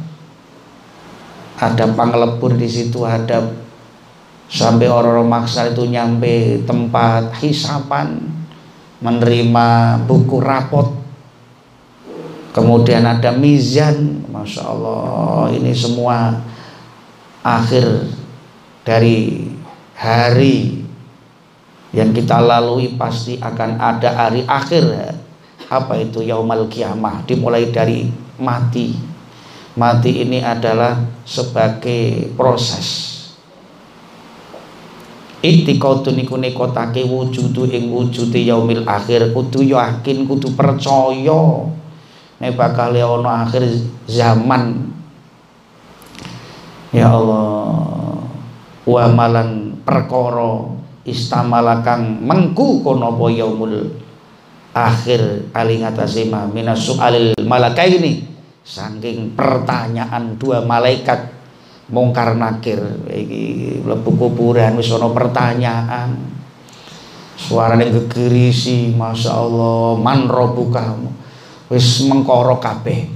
ada 1.60 1.92
panglebur 1.92 2.56
di 2.56 2.72
situ 2.72 3.04
ada 3.04 3.52
sampai 4.48 4.88
orang-orang 4.88 5.28
maksa 5.28 5.68
itu 5.68 5.84
nyampe 5.84 6.64
tempat 6.64 7.36
hisapan 7.44 8.24
menerima 9.04 9.68
buku 10.08 10.40
rapot. 10.40 10.96
Kemudian 12.50 13.06
ada 13.06 13.30
mizan 13.36 14.26
Masya 14.32 14.64
Allah 14.66 15.54
ini 15.54 15.70
semua 15.76 16.42
akhir 17.46 18.10
dari 18.82 19.46
hari 19.94 20.82
yang 21.94 22.10
kita 22.10 22.42
lalui 22.42 22.98
pasti 22.98 23.38
akan 23.38 23.78
ada 23.78 24.10
hari 24.16 24.42
akhir 24.50 25.14
apa 25.70 25.94
itu 26.02 26.26
yaumal 26.26 26.66
kiamah? 26.66 27.22
Dimulai 27.30 27.70
dari 27.70 28.10
mati 28.42 29.19
mati 29.78 30.26
ini 30.26 30.42
adalah 30.42 30.98
sebagai 31.28 32.34
proses. 32.34 33.18
Itikadu 35.40 36.12
niku 36.12 36.36
nekotake 36.36 37.08
wujudu 37.08 37.64
ing 37.72 37.88
wujude 37.88 38.44
yaumil 38.44 38.84
akhir. 38.84 39.32
Kudu 39.32 39.64
yakin 39.64 40.28
kudu 40.28 40.52
percaya. 40.52 41.44
Nek 42.40 42.56
bakal 42.60 42.96
ana 42.96 43.48
akhir 43.48 43.64
zaman. 44.04 44.92
Ya 46.92 47.08
Allah. 47.12 48.20
Wa 48.84 49.06
malan 49.08 49.80
perkara 49.88 50.76
istamalakang 51.08 52.20
mengku 52.20 52.84
kono 52.84 53.16
apa 53.16 53.26
yaumul 53.32 53.96
akhir. 54.76 55.52
Ali 55.56 55.80
ngatasé 55.80 56.28
minas 56.28 56.84
su'alil 56.84 57.32
malakaini 57.48 58.29
saking 58.64 59.34
pertanyaan 59.34 60.38
dua 60.38 60.62
malaikat 60.62 61.40
mungkar 61.90 62.38
nakir 62.38 62.78
iki 63.10 63.82
mlebu 63.82 64.14
kuburan 64.14 64.78
wis 64.78 64.94
ana 64.94 65.10
pertanyaan. 65.10 66.38
Suarane 67.40 67.88
gegerisi 67.88 68.92
Masya 68.92 69.32
Allah 69.32 69.96
man 69.96 70.28
robuka 70.28 70.92
wis 71.72 72.04
mengkoro 72.04 72.60
kabeh. 72.60 73.08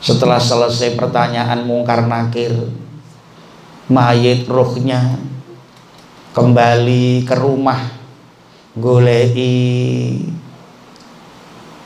Setelah 0.00 0.40
selesai 0.40 0.98
pertanyaan 0.98 1.62
mungkar 1.62 2.08
nakir 2.10 2.52
mayit 3.86 4.50
ruhnya 4.50 5.18
kembali 6.34 7.26
ke 7.26 7.34
rumah 7.38 8.00
golei 8.74 10.39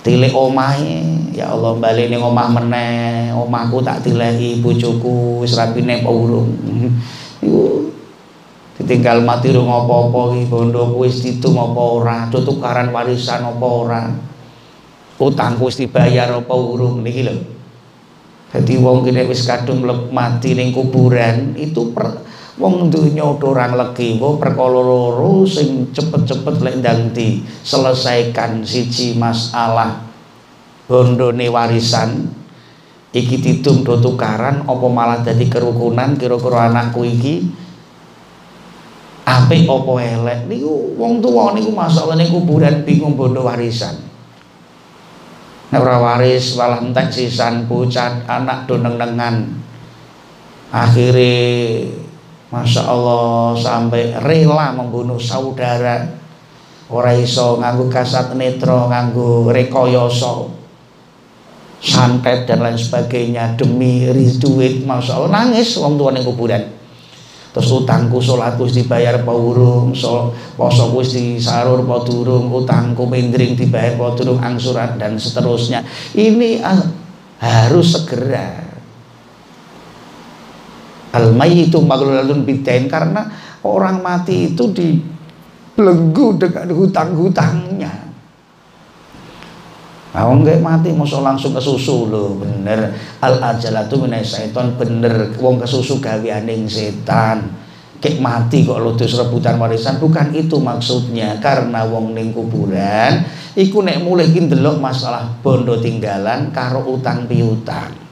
tilik 0.04 0.36
omahe 0.36 1.32
ya 1.32 1.50
Allah 1.50 1.72
bali 1.80 2.12
ning 2.12 2.20
omah 2.20 2.48
meneh 2.52 3.32
omahku 3.32 3.80
tak 3.80 4.04
tilehi 4.04 4.60
bojoku 4.60 5.42
wis 5.42 5.56
rapine 5.56 6.04
urung. 6.04 6.52
Iku 7.44 7.88
ditinggal 8.78 9.24
mati 9.24 9.50
rung 9.50 9.72
apa-apa 9.72 10.36
iki 10.36 10.52
bondoku 10.52 11.08
wis 11.08 11.24
ditung 11.24 11.56
apa 11.56 11.80
ora 11.80 12.18
tukaran 12.28 12.92
warisan 12.92 13.48
apa 13.48 13.66
ora. 13.66 14.02
Utangku 15.16 15.72
wis 15.72 15.80
dibayar 15.80 16.28
apa 16.28 16.54
urung 16.54 17.00
niki 17.00 17.24
lho. 17.24 17.34
Dadi 18.52 18.78
wong 18.78 19.02
kene 19.08 19.26
wis 19.26 19.48
kadung 19.48 19.82
mati 20.12 20.54
ning 20.54 20.70
kuburan 20.70 21.58
itu 21.58 21.90
per, 21.90 22.22
wong 22.54 22.90
dunya 22.90 23.26
ora 23.26 23.66
legi 23.74 24.18
wa 24.22 24.38
perkara 24.38 25.18
sing 25.48 25.90
cepet-cepet 25.90 26.56
lek 26.62 26.74
ndang 26.78 27.10
diselesaikan 27.10 28.62
siji 28.62 29.18
masalah 29.18 30.06
bondone 30.86 31.50
warisan 31.50 32.30
iki 33.14 33.38
ditung 33.38 33.86
do 33.86 33.98
tukaran 34.02 34.66
apa 34.66 34.86
malah 34.90 35.22
dadi 35.22 35.46
kerukunan 35.46 36.18
kira-kira 36.18 36.70
anakku 36.70 37.06
iki? 37.06 37.46
Apik 39.24 39.64
apa 39.64 39.92
elek 40.04 40.38
niku? 40.50 40.98
Wong 41.00 41.22
tuwa 41.22 41.54
niku 41.56 41.72
ning 42.18 42.28
kuburan 42.28 42.84
bingung 42.84 43.16
bondo 43.16 43.46
warisan. 43.46 43.96
Nek 45.72 45.80
ora 45.80 45.96
waris 45.96 46.54
malah 46.54 46.78
entek 46.84 47.08
sisan 47.08 47.64
bocah 47.64 48.28
anak 48.28 48.68
do 48.68 48.78
neng-nengan. 48.78 49.58
Akhirnya 50.74 52.03
Masya 52.54 52.86
Allah 52.86 53.58
sampai 53.58 54.14
rela 54.22 54.70
membunuh 54.70 55.18
saudara. 55.18 56.06
Ora 56.86 57.10
iso 57.10 57.58
nganggo 57.58 57.90
kasat 57.90 58.38
netro 58.38 58.86
nganggo 58.86 59.50
rekoyoso 59.50 60.54
santet 61.82 62.46
dan 62.46 62.62
lain 62.62 62.78
sebagainya 62.78 63.58
demi 63.58 64.06
duit 64.38 64.86
Masya 64.86 65.18
Allah. 65.18 65.30
Nangis 65.34 65.74
wong 65.82 65.98
tua 65.98 66.14
yang 66.14 66.22
kuburan. 66.22 66.62
Terus 67.54 67.70
utangku 67.70 68.18
sholatku 68.18 68.66
dibayar 68.66 69.22
apa 69.22 69.30
urung 69.30 69.94
so, 69.94 70.34
posoku 70.58 71.06
disarur 71.06 71.86
apa 71.86 72.02
durung 72.02 72.50
utangku 72.50 73.06
mendring 73.06 73.54
dibayar 73.54 73.94
apa 73.98 74.22
angsuran 74.42 74.98
dan 74.98 75.14
seterusnya. 75.18 75.86
Ini 76.14 76.62
ah, 76.62 76.82
harus 77.38 77.94
segera 77.94 78.63
al 81.14 81.30
mayyitu 81.30 81.78
maghlulatun 81.78 82.42
bidain 82.42 82.90
karena 82.90 83.30
orang 83.62 84.02
mati 84.02 84.50
itu 84.50 84.74
dibelenggu 84.74 86.34
dengan 86.42 86.68
hutang-hutangnya. 86.74 87.92
Nah, 90.14 90.30
nggak 90.30 90.62
mati 90.62 90.94
musuh 90.94 91.22
langsung 91.22 91.54
ke 91.54 91.62
susu. 91.62 92.06
Loh 92.06 92.38
bener. 92.38 92.94
Al 93.18 93.34
ajalatu 93.42 93.98
minai 93.98 94.22
syaiton 94.22 94.78
bener. 94.78 95.34
Wong 95.42 95.58
ke 95.58 95.66
susu 95.66 95.98
gawe 95.98 96.28
aning 96.38 96.70
setan. 96.70 97.50
Kek 97.98 98.22
mati 98.22 98.62
kok 98.62 98.78
ludus 98.78 99.18
rebutan 99.18 99.58
warisan. 99.58 99.98
Bukan 99.98 100.30
itu 100.38 100.62
maksudnya. 100.62 101.42
Karena 101.42 101.82
wong 101.82 102.14
ning 102.14 102.30
kuburan 102.30 103.26
iku 103.54 103.86
nek 103.86 104.02
mulai 104.02 104.34
ki 104.34 104.50
masalah 104.82 105.38
bondo 105.38 105.78
tinggalan 105.78 106.50
karo 106.50 106.82
utang 106.90 107.30
piutang 107.30 108.03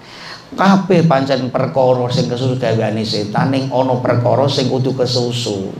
kabeh 0.53 1.09
pancen 1.09 1.49
perkara 1.49 2.09
sing 2.13 2.29
kesusu 2.29 2.61
gaweane 2.61 3.03
setan 3.03 3.53
ning 3.53 3.73
ana 3.73 3.99
perkara 3.99 4.45
sing 4.47 4.69
kudu 4.69 4.93
kesusu. 4.93 5.73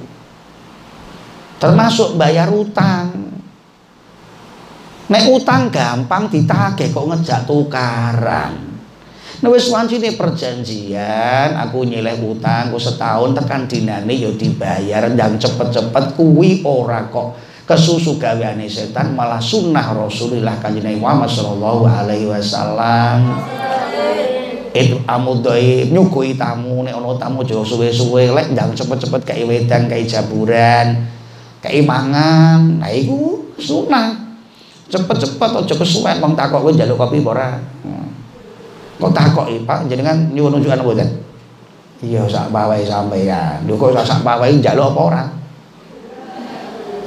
Termasuk 1.61 2.19
bayar 2.19 2.51
utang. 2.51 3.33
Nek 5.13 5.25
utang 5.29 5.69
gampang 5.69 6.33
ditagih 6.33 6.89
kok 6.91 7.07
ngejak 7.07 7.45
tukaran. 7.45 8.73
Nah 9.43 9.51
wis 9.51 9.67
wancine 9.75 10.15
perjanjian, 10.15 11.59
aku 11.59 11.83
nyileh 11.83 12.15
utang, 12.23 12.71
aku 12.71 12.79
setahun 12.79 13.35
tekan 13.35 13.67
dinane 13.67 14.15
ya 14.15 14.31
dibayar 14.31 15.11
dan 15.19 15.35
cepet-cepet 15.35 16.15
kuwi 16.15 16.63
ora 16.63 17.11
kok 17.11 17.35
kesusu 17.67 18.23
gaweane 18.23 18.71
setan 18.71 19.19
malah 19.19 19.43
sunnah 19.43 19.95
Rasulullah 19.95 20.63
kanjeng 20.63 21.03
Muhammad 21.03 21.27
sallallahu 21.27 21.91
alaihi 21.91 22.31
wasallam. 22.31 23.43
Itu 24.73 24.97
amudai 25.05 25.93
nyukui 25.93 26.33
tamu 26.41 26.81
nek 26.81 26.97
ana 26.97 27.13
tamu 27.21 27.45
aja 27.45 27.61
suwe-suwe 27.61 28.33
lek 28.33 28.57
ndang 28.57 28.73
cepet-cepet 28.73 29.21
kayak 29.29 29.45
wedang 29.45 29.85
kayak 29.85 30.09
jaburan 30.09 31.13
kayak 31.61 31.85
mangan. 31.85 32.81
Nah 32.81 32.89
iku 32.89 33.53
sunnah. 33.61 34.17
Cepet-cepet 34.89 35.51
aja 35.61 35.75
kesuwen 35.77 36.21
wong 36.21 36.33
takok 36.33 36.65
kowe 36.65 36.73
njaluk 36.73 36.97
kopi 37.01 37.21
ora. 37.21 37.57
Kok 39.01 39.11
takoki, 39.11 39.67
Pak, 39.67 39.91
jenengan 39.91 40.31
nyuwun 40.31 40.63
unjukan 40.63 40.79
mboten? 40.79 41.09
Iya, 42.07 42.23
sak 42.31 42.55
bawahe 42.55 42.87
sampeyan. 42.87 43.67
Lho 43.67 43.75
kok 43.75 43.99
sak 43.99 44.23
bawahe 44.23 44.55
njaluk 44.63 44.95
apa 44.95 45.01
ora? 45.01 45.25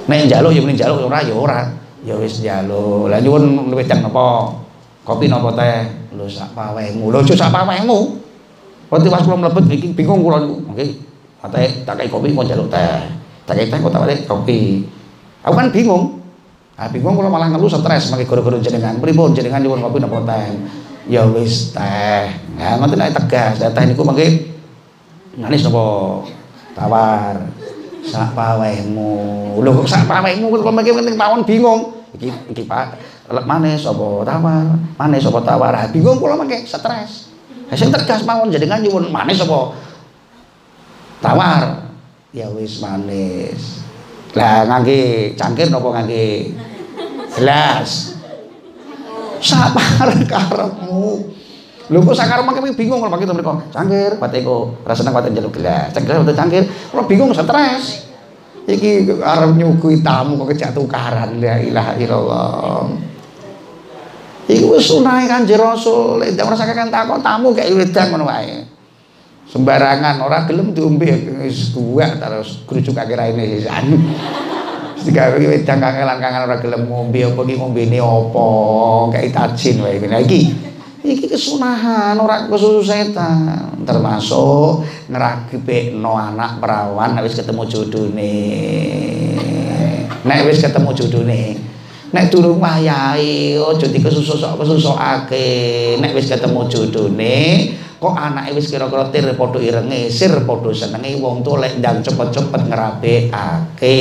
Nek 0.06 0.28
njaluk 0.28 0.52
ya 0.52 0.60
mending 0.60 0.78
njaluk 0.82 1.08
ora 1.08 1.20
ya 1.24 1.34
ora. 1.34 1.62
Ya 2.04 2.14
wis 2.20 2.42
njaluk. 2.44 3.08
Lah 3.08 3.22
nyuwun 3.24 3.72
wedang 3.74 4.04
napa? 4.04 4.65
Kopi 5.06 5.30
napa 5.30 5.54
teh? 5.54 5.86
Lho 6.18 6.26
sak 6.26 6.58
pawehmu. 6.58 7.14
Lho 7.14 7.22
sak 7.22 7.54
pawehmu. 7.54 8.00
Nanti 8.90 9.08
pas 9.12 9.22
kula 9.22 9.38
mlebet 9.38 9.66
iki 9.70 9.94
bingung 9.94 10.26
kula 10.26 10.42
niku. 10.42 10.56
Nggih. 10.74 10.92
Ate 11.46 11.86
tak 11.86 12.02
kopi 12.10 12.34
kok 12.34 12.44
njaluk 12.50 12.68
teh. 12.74 13.06
Tak 13.46 13.56
teh 13.62 13.78
kok 13.78 13.92
tak 13.94 14.26
kopi. 14.26 14.82
Aku 15.46 15.54
kan 15.54 15.70
bingung. 15.70 16.26
Ah 16.74 16.90
bingung 16.90 17.14
kula 17.14 17.30
malah 17.30 17.54
ngeluh 17.54 17.70
stres 17.70 18.10
mangke 18.10 18.26
gara-gara 18.26 18.58
jenengan. 18.58 18.98
Pripun 18.98 19.38
jenengan 19.38 19.62
nyuwun 19.62 19.86
kopi 19.86 20.02
napa 20.02 20.26
teh? 20.26 20.46
ya 21.06 21.22
wis 21.30 21.70
teh 21.74 22.26
nah 22.58 22.82
ngoten 22.82 22.98
nek 22.98 23.14
tegas 23.14 23.62
teh 23.62 23.84
niku 23.86 24.02
mangke 24.02 24.58
manis 25.38 25.62
napa 25.62 25.86
tawar 26.74 27.36
sak 28.06 28.34
pawehmu 28.34 29.14
lho 29.62 29.70
kok 29.82 29.88
sak 29.90 30.10
pawehmu 30.10 30.50
kok 30.50 30.74
mangke 30.74 30.94
penting 30.94 31.16
bingung 31.46 31.94
iki 32.18 32.34
iki 32.50 32.64
Pak 32.66 33.15
manis 33.30 33.82
apa 33.90 34.08
tawar? 34.22 34.66
Manis 35.02 35.26
apa 35.26 35.40
tawar? 35.42 35.74
Bingung 35.90 36.22
kula 36.22 36.38
mangke 36.38 36.62
stres. 36.66 37.34
Sing 37.74 37.90
tegas 37.90 38.22
mawon 38.22 38.54
jenengan 38.54 38.78
nyuwun 38.86 39.10
manis 39.10 39.42
apa 39.42 39.74
tawar? 41.26 41.90
Ya 42.30 42.46
wis 42.54 42.78
manis. 42.78 43.82
Lah 44.38 44.70
ngangge 44.70 45.34
cangkir 45.34 45.74
napa 45.74 45.90
ngangge? 45.90 46.54
Gelas. 47.34 48.22
Sabar 49.42 50.10
karepmu. 50.32 51.34
Lho 51.86 51.98
kok 52.02 52.18
sakarep 52.18 52.46
mangke 52.46 52.62
bingung 52.78 53.02
kalau 53.02 53.14
pakai 53.14 53.30
mereka? 53.30 53.54
Cangkir 53.74 54.22
pate 54.22 54.46
kok 54.46 54.86
seneng 54.94 55.14
pate 55.18 55.34
njaluk 55.34 55.54
gelas. 55.58 55.90
Cangkir 55.98 56.22
pate 56.22 56.34
cangkir 56.38 56.64
kalau 56.94 57.10
bingung 57.10 57.34
stres. 57.34 58.06
Iki 58.66 59.22
arep 59.22 59.54
nyukui 59.58 60.02
tamu 60.02 60.42
kok 60.42 60.54
kejak 60.54 60.74
tukaran 60.74 61.38
la 61.38 61.62
ilaha 61.62 61.94
illallah 62.02 63.14
Iku 64.46 64.78
wis 64.78 64.86
sunahe 64.86 65.26
Kanjeng 65.26 65.58
Rasul, 65.58 66.22
lek 66.22 66.38
ndak 66.38 66.54
kan 66.54 66.90
takon 66.94 67.22
tamu 67.26 67.50
kayak 67.58 67.74
wedang 67.74 68.14
ngono 68.14 68.30
wae. 68.30 68.62
Sembarangan 69.50 70.22
ora 70.22 70.46
gelem 70.46 70.70
diombe 70.70 71.10
wis 71.42 71.74
tuwek 71.74 72.22
terus 72.22 72.62
grujuk 72.70 72.94
kake 72.94 73.18
raine 73.18 73.58
sisan. 73.58 73.90
Digawe 75.06 75.38
wedang 75.38 75.82
kangelan 75.82 76.18
kangen 76.22 76.46
ora 76.46 76.58
gelem 76.62 76.86
ngombe 76.86 77.26
apa 77.26 77.42
iki 77.42 77.54
ngombene 77.58 77.98
apa 77.98 78.48
kayak 79.18 79.34
tajin 79.34 79.82
wae 79.82 79.98
iki. 79.98 80.54
Iki 81.02 81.14
iki 81.22 81.26
kesunahan 81.30 82.18
ora 82.22 82.46
kesusu 82.46 82.86
setan 82.86 83.82
termasuk 83.82 84.86
ngragibekno 85.10 86.18
anak 86.18 86.62
perawan 86.62 87.18
nek 87.18 87.26
wis 87.26 87.38
ketemu 87.38 87.66
jodone. 87.66 88.38
Nek 90.22 90.40
wis 90.46 90.62
ketemu 90.62 90.90
jodone. 90.94 91.42
Nek 92.16 92.32
durung 92.32 92.64
wayahe 92.64 93.60
aja 93.60 93.92
dikesusu 93.92 94.40
sok 94.40 94.64
kesusukake. 94.64 96.00
Nek 96.00 96.16
wis 96.16 96.32
ketemu 96.32 96.64
jodone 96.72 97.36
kok 97.96 98.16
anake 98.16 98.56
wis 98.56 98.72
kira-kira 98.72 99.12
tir 99.12 99.36
padha 99.36 99.60
irenge 99.60 100.08
sir 100.08 100.48
padha 100.48 100.72
senenge 100.72 101.20
wong 101.20 101.44
tuwa 101.44 101.68
lek 101.68 101.84
ndang 101.84 102.00
cepet-cepet 102.00 102.72
ngrabekake. 102.72 104.00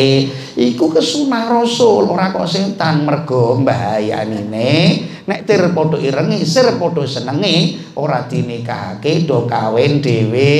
Iku 0.55 0.95
kesunah 0.95 1.51
rasul 1.51 2.07
ora 2.07 2.31
kok 2.31 2.47
setan 2.47 3.03
mergo 3.03 3.59
mbahayanine. 3.59 4.71
Nek 5.27 5.43
tir 5.43 5.75
padha 5.75 5.99
irenge 5.99 6.39
sir 6.47 6.79
padha 6.79 7.03
senenge 7.11 7.83
ora 7.99 8.31
dinikahake 8.31 9.27
do 9.27 9.43
kawin 9.51 9.99
dhewe. 9.99 10.55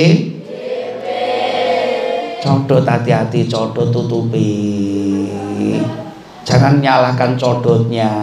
Codot 2.43 2.83
hati-hati 2.83 3.47
codot 3.47 3.95
tutupi 3.95 4.51
jangan 6.45 6.79
nyalahkan 6.79 7.35
codotnya. 7.35 8.13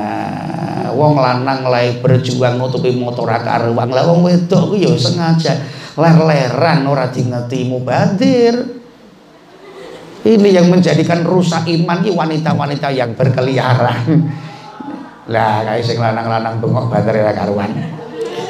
Wong 0.93 1.19
lanang 1.19 1.67
lay 1.67 1.99
berjuang 1.99 2.61
nutupi 2.61 2.95
motor 2.95 3.27
karuang 3.27 3.91
lah 3.91 4.05
wong 4.07 4.23
wedok 4.23 4.73
ku 4.73 4.75
ya 4.79 4.95
sengaja. 4.95 5.59
Ler-leran 5.99 6.89
ora 6.89 7.11
dingeti 7.11 7.69
mubadir. 7.69 8.81
Ini 10.23 10.49
yang 10.55 10.71
menjadikan 10.71 11.27
rusak 11.27 11.67
iman 11.67 11.99
ki 11.99 12.15
wanita-wanita 12.15 12.95
yang 12.95 13.19
berkeliaran. 13.19 14.31
Lah 15.27 15.67
kayak 15.67 15.83
sing 15.83 15.99
lanang-lanang 15.99 16.63
bengok 16.63 16.87
bater 16.87 17.27
ora 17.27 17.35
karuan. 17.35 17.73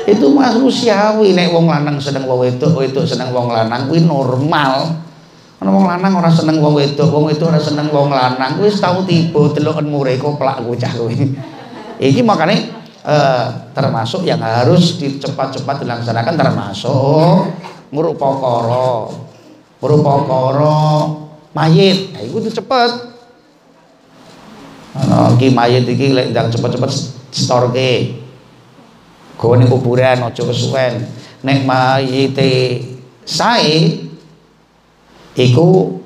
Itu 0.05 0.35
manusiawi. 0.35 1.33
Nek 1.33 1.49
wong 1.55 1.71
lanang 1.71 1.97
seneng 1.97 2.29
wong 2.29 2.45
wedok 2.45 2.77
wedok 2.77 3.07
seneng 3.09 3.33
wong 3.33 3.49
lanang 3.49 3.89
kuwi 3.89 4.05
normal 4.05 4.99
ana 5.63 5.71
wong 5.71 5.87
lanang 5.87 6.19
ora 6.19 6.27
seneng 6.27 6.59
wong 6.59 6.75
wedok 6.75 7.07
wong 7.07 7.31
wedok 7.31 7.55
ora 7.55 7.63
seneng 7.63 7.87
wong 7.95 8.11
lanang. 8.11 8.59
Wis 8.59 8.83
tau 8.83 9.07
tiba 9.07 9.55
deloken 9.55 9.87
mure 9.87 10.19
plak 10.19 10.59
bocah 10.67 10.93
kuwi 10.99 11.39
ini 12.03 12.19
makanya 12.27 12.83
eh, 13.07 13.47
termasuk 13.71 14.27
yang 14.27 14.43
harus 14.43 14.99
dicepat-cepat 14.99 15.87
dilaksanakan 15.87 16.35
termasuk 16.35 17.55
nguruk 17.95 18.19
pokoro. 18.19 19.23
Mayit. 21.53 22.17
Nah 22.17 22.23
itu 22.27 22.49
cepet 22.49 22.91
nah, 24.99 25.31
ki 25.39 25.53
mayit 25.55 25.87
iki 25.87 26.11
lek 26.11 26.35
ndang 26.35 26.51
cepet-cepet 26.51 26.91
storke 27.31 28.19
ning 29.43 29.69
kuburan 29.71 30.27
aja 30.27 30.43
kesuwen. 30.43 31.07
Nek 31.43 31.67
mayite 31.67 32.83
sae 33.27 34.11
iku 35.37 35.99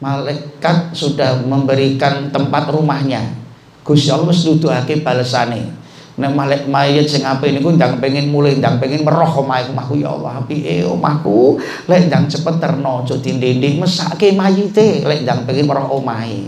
malaikat 0.00 0.96
sudah 0.96 1.44
memberikan 1.44 2.32
tempat 2.32 2.72
rumahnya. 2.72 3.36
Gusti 3.84 4.08
Allah 4.12 4.30
wis 4.30 4.44
nuduhake 4.46 5.04
balesane. 5.04 5.80
Nek 6.20 6.36
malek 6.36 6.68
mayit 6.68 7.08
sing 7.08 7.24
apik 7.24 7.48
niku 7.48 7.72
ndang 7.72 7.96
pengen 7.96 8.28
mulai 8.28 8.60
ndang 8.60 8.76
pengen 8.76 9.08
meroh 9.08 9.40
omahe 9.40 9.72
omahku 9.72 9.96
ya 9.96 10.12
Allah 10.12 10.44
apike 10.44 10.84
omahku? 10.84 11.56
Lek 11.88 12.12
ndang 12.12 12.28
cepet 12.28 12.60
terno 12.60 13.00
aja 13.00 13.16
dinding 13.16 13.80
mesake 13.80 14.36
mayite 14.36 15.00
lek 15.00 15.24
ndang 15.24 15.48
pengen 15.48 15.64
meroh 15.64 15.96
omahe. 15.96 16.44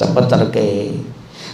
Cepet 0.00 0.24
terke. 0.32 0.96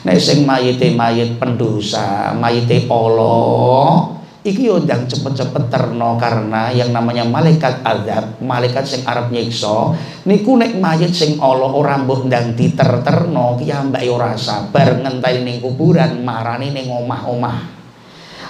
Nek 0.06 0.18
sing 0.22 0.46
mayite 0.46 0.94
mayit 0.94 1.34
pendosa 1.42 2.30
mayite 2.38 2.86
Allah 2.86 4.15
iki 4.46 4.70
yo 4.70 4.78
cepet-cepet 4.86 5.66
terno 5.66 6.14
karena 6.14 6.70
yang 6.70 6.94
namanya 6.94 7.26
malaikat 7.26 7.82
azab, 7.82 8.38
malaikat 8.38 8.86
sing 8.86 9.02
arep 9.02 9.34
nyiksa 9.34 9.98
niku 10.22 10.54
nek 10.54 10.78
mayit 10.78 11.10
sing 11.10 11.42
Allah 11.42 11.74
ora 11.74 11.98
mbok 11.98 12.30
ndang 12.30 12.54
diterterno 12.54 13.58
ki 13.58 13.66
ambake 13.74 14.06
ora 14.06 14.38
sabar 14.38 15.02
ngenteni 15.02 15.42
ning 15.42 15.56
kuburan 15.58 16.22
marani 16.22 16.70
ning 16.70 16.86
omah-omah. 16.86 17.76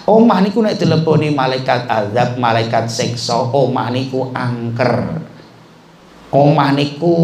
Omah 0.06 0.38
niku 0.38 0.62
nek 0.62 0.78
dileboni 0.78 1.34
malaikat 1.34 1.90
azab, 1.90 2.38
malaikat 2.38 2.86
siksa, 2.86 3.50
omah 3.50 3.90
niku 3.90 4.30
angker. 4.30 5.18
Omah 6.30 6.70
niku 6.78 7.16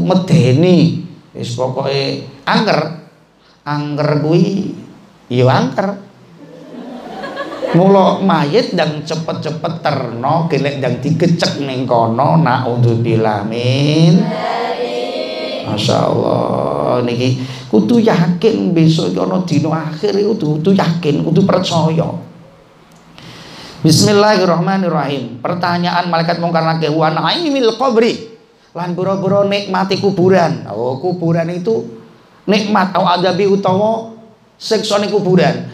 medeni. 0.00 1.04
Wis 1.36 1.52
pokoke 1.52 2.24
angker. 2.48 3.04
Angker 3.68 4.24
kuwi 4.24 4.72
ya 5.28 5.44
angker. 5.52 6.01
Mula 7.72 8.20
mayit 8.20 8.76
yang 8.76 9.00
cepet-cepet 9.00 9.80
terno 9.80 10.44
gelek 10.44 10.76
yang 10.84 11.00
digecek 11.00 11.64
ning 11.64 11.88
kono 11.88 12.36
naudzubillah 12.36 13.48
min. 13.48 14.20
Masya 15.64 15.96
Allah 16.04 17.00
niki 17.00 17.40
kudu 17.72 17.96
yakin 17.96 18.76
besok 18.76 19.16
ana 19.16 19.40
dina 19.48 19.88
akhir 19.88 20.12
iku 20.20 20.36
kudu 20.36 20.76
yakin, 20.76 21.24
kudu 21.24 21.48
percaya. 21.48 22.12
Bismillahirrahmanirrahim. 23.80 25.40
Pertanyaan 25.40 26.12
malaikat 26.12 26.44
mungkar 26.44 26.68
nakir 26.68 26.92
wa 26.92 27.08
naimil 27.08 27.72
qabri. 27.80 28.36
Lan 28.76 28.92
boro-boro 28.92 29.48
nikmati 29.48 29.96
kuburan. 29.96 30.68
Oh, 30.68 31.00
kuburan 31.00 31.48
itu 31.48 31.88
nikmat 32.44 32.92
atau 32.92 33.08
adabi 33.08 33.48
utawa 33.48 34.12
siksa 34.60 35.00
kuburan 35.08 35.71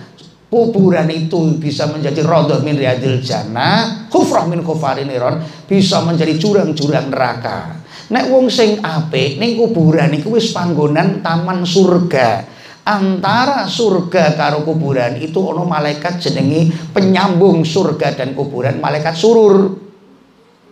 kuburan 0.48 1.08
itu 1.12 1.60
bisa 1.60 1.84
menjadi 1.92 2.24
rodoh 2.24 2.64
min 2.64 2.80
riyadil 2.80 3.20
jannah 3.20 4.08
kufrah 4.08 4.48
min 4.48 4.64
kufarin 4.64 5.12
iron 5.12 5.44
bisa 5.68 6.00
menjadi 6.00 6.40
jurang-jurang 6.40 7.12
neraka. 7.12 7.84
Nek 8.08 8.32
wong 8.32 8.48
sing 8.48 8.80
apik 8.80 9.36
ning 9.36 9.60
kuburan 9.60 10.08
iku 10.16 10.40
wis 10.40 10.56
panggonan 10.56 11.20
taman 11.20 11.68
surga. 11.68 12.56
Antara 12.88 13.68
surga 13.68 14.32
karo 14.32 14.64
kuburan 14.64 15.20
itu 15.20 15.36
ono 15.36 15.68
malaikat 15.68 16.24
jenenge 16.24 16.72
penyambung 16.96 17.60
surga 17.60 18.16
dan 18.16 18.32
kuburan 18.32 18.80
malaikat 18.80 19.12
surur. 19.12 19.76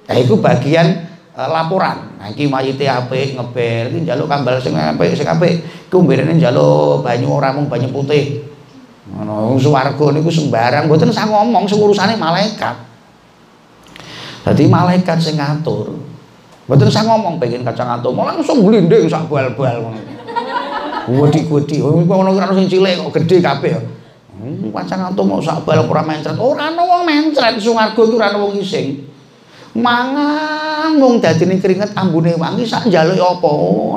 Nah 0.08 0.16
itu 0.16 0.40
bagian 0.40 1.12
uh, 1.36 1.44
laporan. 1.44 2.16
Nah 2.16 2.32
iki 2.32 2.48
mayite 2.48 2.88
apik 2.88 3.36
ngebel 3.36 3.92
iki 3.92 4.08
njaluk 4.08 4.32
kambal 4.32 4.56
sing 4.64 4.72
apik 4.72 5.12
sing 5.12 5.28
apik. 5.28 5.60
Kumbirene 5.92 6.32
njaluk 6.40 7.04
banyu 7.04 7.36
ora 7.36 7.52
mung 7.52 7.68
banyu 7.68 7.92
putih 7.92 8.55
Ngono 9.06 9.54
swarga 9.54 10.06
niku 10.10 10.26
sembarang 10.26 10.90
mboten 10.90 11.14
sang 11.14 11.30
ngomong 11.30 11.62
sing 11.70 11.78
urusane 11.78 12.18
malaikat. 12.18 12.74
Dadi 14.42 14.66
malaikat 14.66 15.22
sing 15.22 15.38
ngatur. 15.38 15.94
Mboten 16.66 16.90
sang 16.90 17.06
ngomong 17.06 17.38
pengen 17.38 17.62
kacang 17.62 17.86
atom 17.86 18.18
langsung 18.18 18.66
glinding 18.66 19.06
sak 19.06 19.30
bal-bal 19.30 19.78
ngono. 19.78 20.00
Wedi-wedi, 21.06 21.78
oh 21.78 22.02
ngono 22.02 22.34
ora 22.34 22.50
sing 22.50 22.66
cilik 22.66 22.98
kok 22.98 23.22
gedhe 23.22 23.38
kabeh. 23.38 23.78
Hmm, 24.34 24.74
kacang 24.74 25.14
atom 25.14 25.22
mau 25.30 25.38
sak 25.38 25.62
bal 25.62 25.86
ora 25.86 26.02
mencret. 26.02 26.34
Ora 26.34 26.74
ana 26.74 26.82
wong 26.82 27.06
mencret 27.06 27.62
swarga 27.62 27.94
iku 27.94 28.18
ora 28.18 28.34
ana 28.34 28.42
wong 28.42 28.58
ising. 28.58 29.06
Mangan 29.76 30.98
mung 30.98 31.22
dadine 31.22 31.62
keringet 31.62 31.94
ambune 31.94 32.34
wangi 32.34 32.66
sak 32.66 32.90
njaluk 32.90 33.22
apa 33.22 33.50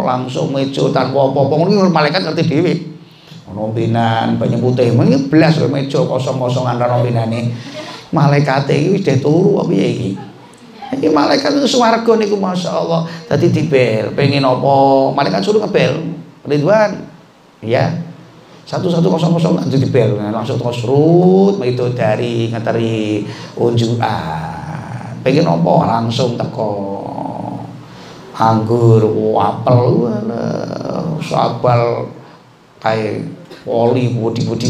langsung 0.06 0.54
meja 0.54 0.86
tanpa 0.94 1.18
apa-apa 1.34 1.54
ngono 1.56 1.90
malaikat 1.90 2.30
ngerti 2.30 2.44
dhewe 2.46 2.74
rompinan 3.54 4.38
banyak 4.38 4.60
putih. 4.62 4.94
Ini 4.94 5.30
belas 5.30 5.58
meja 5.70 6.00
kosong-kosongan 6.04 6.78
rompinane 6.78 7.54
malaikat 8.10 8.66
iki 8.70 8.98
wis 8.98 9.06
turu 9.22 9.62
apa 9.62 9.70
piye 9.70 9.88
iki? 9.94 10.10
Iki 10.98 11.08
malaikat 11.14 11.54
itu 11.62 11.70
swarga 11.70 12.12
niku 12.18 12.38
masyaallah 12.38 13.06
dadi 13.30 13.54
dibel. 13.54 14.10
Pengen 14.18 14.46
apa? 14.46 14.76
Malaikat 15.14 15.42
suruh 15.46 15.62
ngebel. 15.62 16.18
Ridwan. 16.46 17.06
Ya 17.62 17.92
satu-satu 18.70 19.10
kosong 19.10 19.34
kosong 19.34 19.54
nanti 19.58 19.82
dibel. 19.82 20.18
Langsung 20.18 20.62
terus 20.62 20.82
serut 20.82 21.58
itu 21.66 21.86
dari 21.98 22.54
ngeteri 22.54 23.26
unjukan. 23.58 25.22
Pengen 25.26 25.46
apa? 25.50 25.74
Langsung 25.86 26.38
teko 26.38 26.72
anggur 28.40 29.04
apel 29.36 30.08
sabal 31.20 32.08
kayak 32.80 33.28
poli 33.64 34.12
budi-budi. 34.12 34.68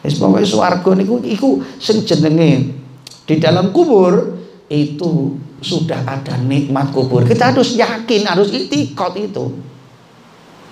Wis 0.00 0.16
pokoke 0.16 0.48
swarga 0.48 0.90
niku 0.96 1.20
iku 1.20 1.60
sing 1.76 2.08
jenenge 2.08 2.72
di 3.28 3.36
dalam 3.36 3.68
kubur 3.68 4.40
itu 4.70 5.36
sudah 5.60 6.08
ada 6.08 6.40
nikmat 6.40 6.88
kubur. 6.94 7.26
Kita 7.28 7.52
harus 7.52 7.76
yakin, 7.76 8.24
harus 8.24 8.48
itikot 8.48 9.12
itu. 9.20 9.44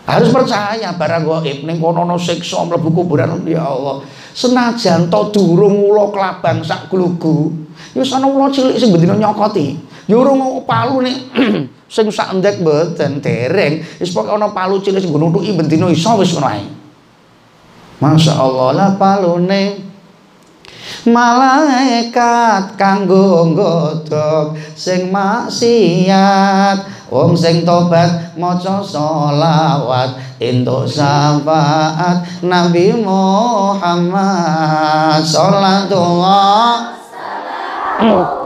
Harus 0.08 0.32
percaya 0.32 0.96
barang 0.96 1.44
gaib 1.44 1.68
ning 1.68 1.76
kono 1.76 2.08
ana 2.08 2.16
siksa 2.16 2.64
mlebu 2.64 2.88
kuburan 2.96 3.44
ya 3.44 3.68
Allah. 3.68 4.00
Senajan 4.32 5.12
to 5.12 5.28
durung 5.28 5.84
ula 5.84 6.08
klabang 6.08 6.64
sak 6.64 6.88
glugu, 6.88 7.52
ya 7.92 8.00
ana 8.16 8.24
ula 8.24 8.48
cilik 8.48 8.80
sing 8.80 8.88
bendina 8.88 9.12
nyokoti. 9.12 9.76
Ya 10.08 10.16
urung 10.16 10.64
palu 10.64 11.04
nih 11.04 11.28
sing 11.92 12.08
sak 12.08 12.32
ndek 12.40 12.64
mboten 12.64 13.20
dereng. 13.20 13.84
Wis 14.00 14.08
pokoke 14.08 14.32
ana 14.32 14.48
palu 14.48 14.80
cilik 14.80 15.04
sing 15.04 15.12
nuthuki 15.12 15.52
bendina 15.52 15.92
iso 15.92 16.16
wis 16.16 16.32
ngono 16.32 16.48
ae. 16.48 16.77
Masya 17.98 18.38
Allah 18.38 18.68
lah 18.78 18.90
palune. 18.94 19.90
Malaikat 21.04 22.78
kanggo 22.78 23.50
nggodhog 23.52 24.56
sing 24.78 25.10
maksiat. 25.10 26.78
Wong 27.08 27.32
sing 27.34 27.64
tobat 27.64 28.36
maca 28.38 28.84
selawat 28.84 30.14
entuk 30.38 30.86
syafaat. 30.86 32.22
Nabi 32.44 32.92
Muhammad 33.02 34.04
sallallahu 35.24 36.22
Rasulillah 37.98 38.37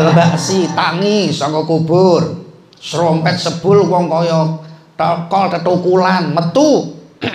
wal 0.00 0.16
baksi 0.16 0.72
tangi 0.72 1.28
saka 1.28 1.60
kubur. 1.68 2.48
Serompet 2.80 3.36
sebul 3.36 3.84
wong 3.84 4.08
kaya 4.08 4.56
tokol 4.96 5.52
tetukulan 5.52 6.32
metu. 6.32 6.96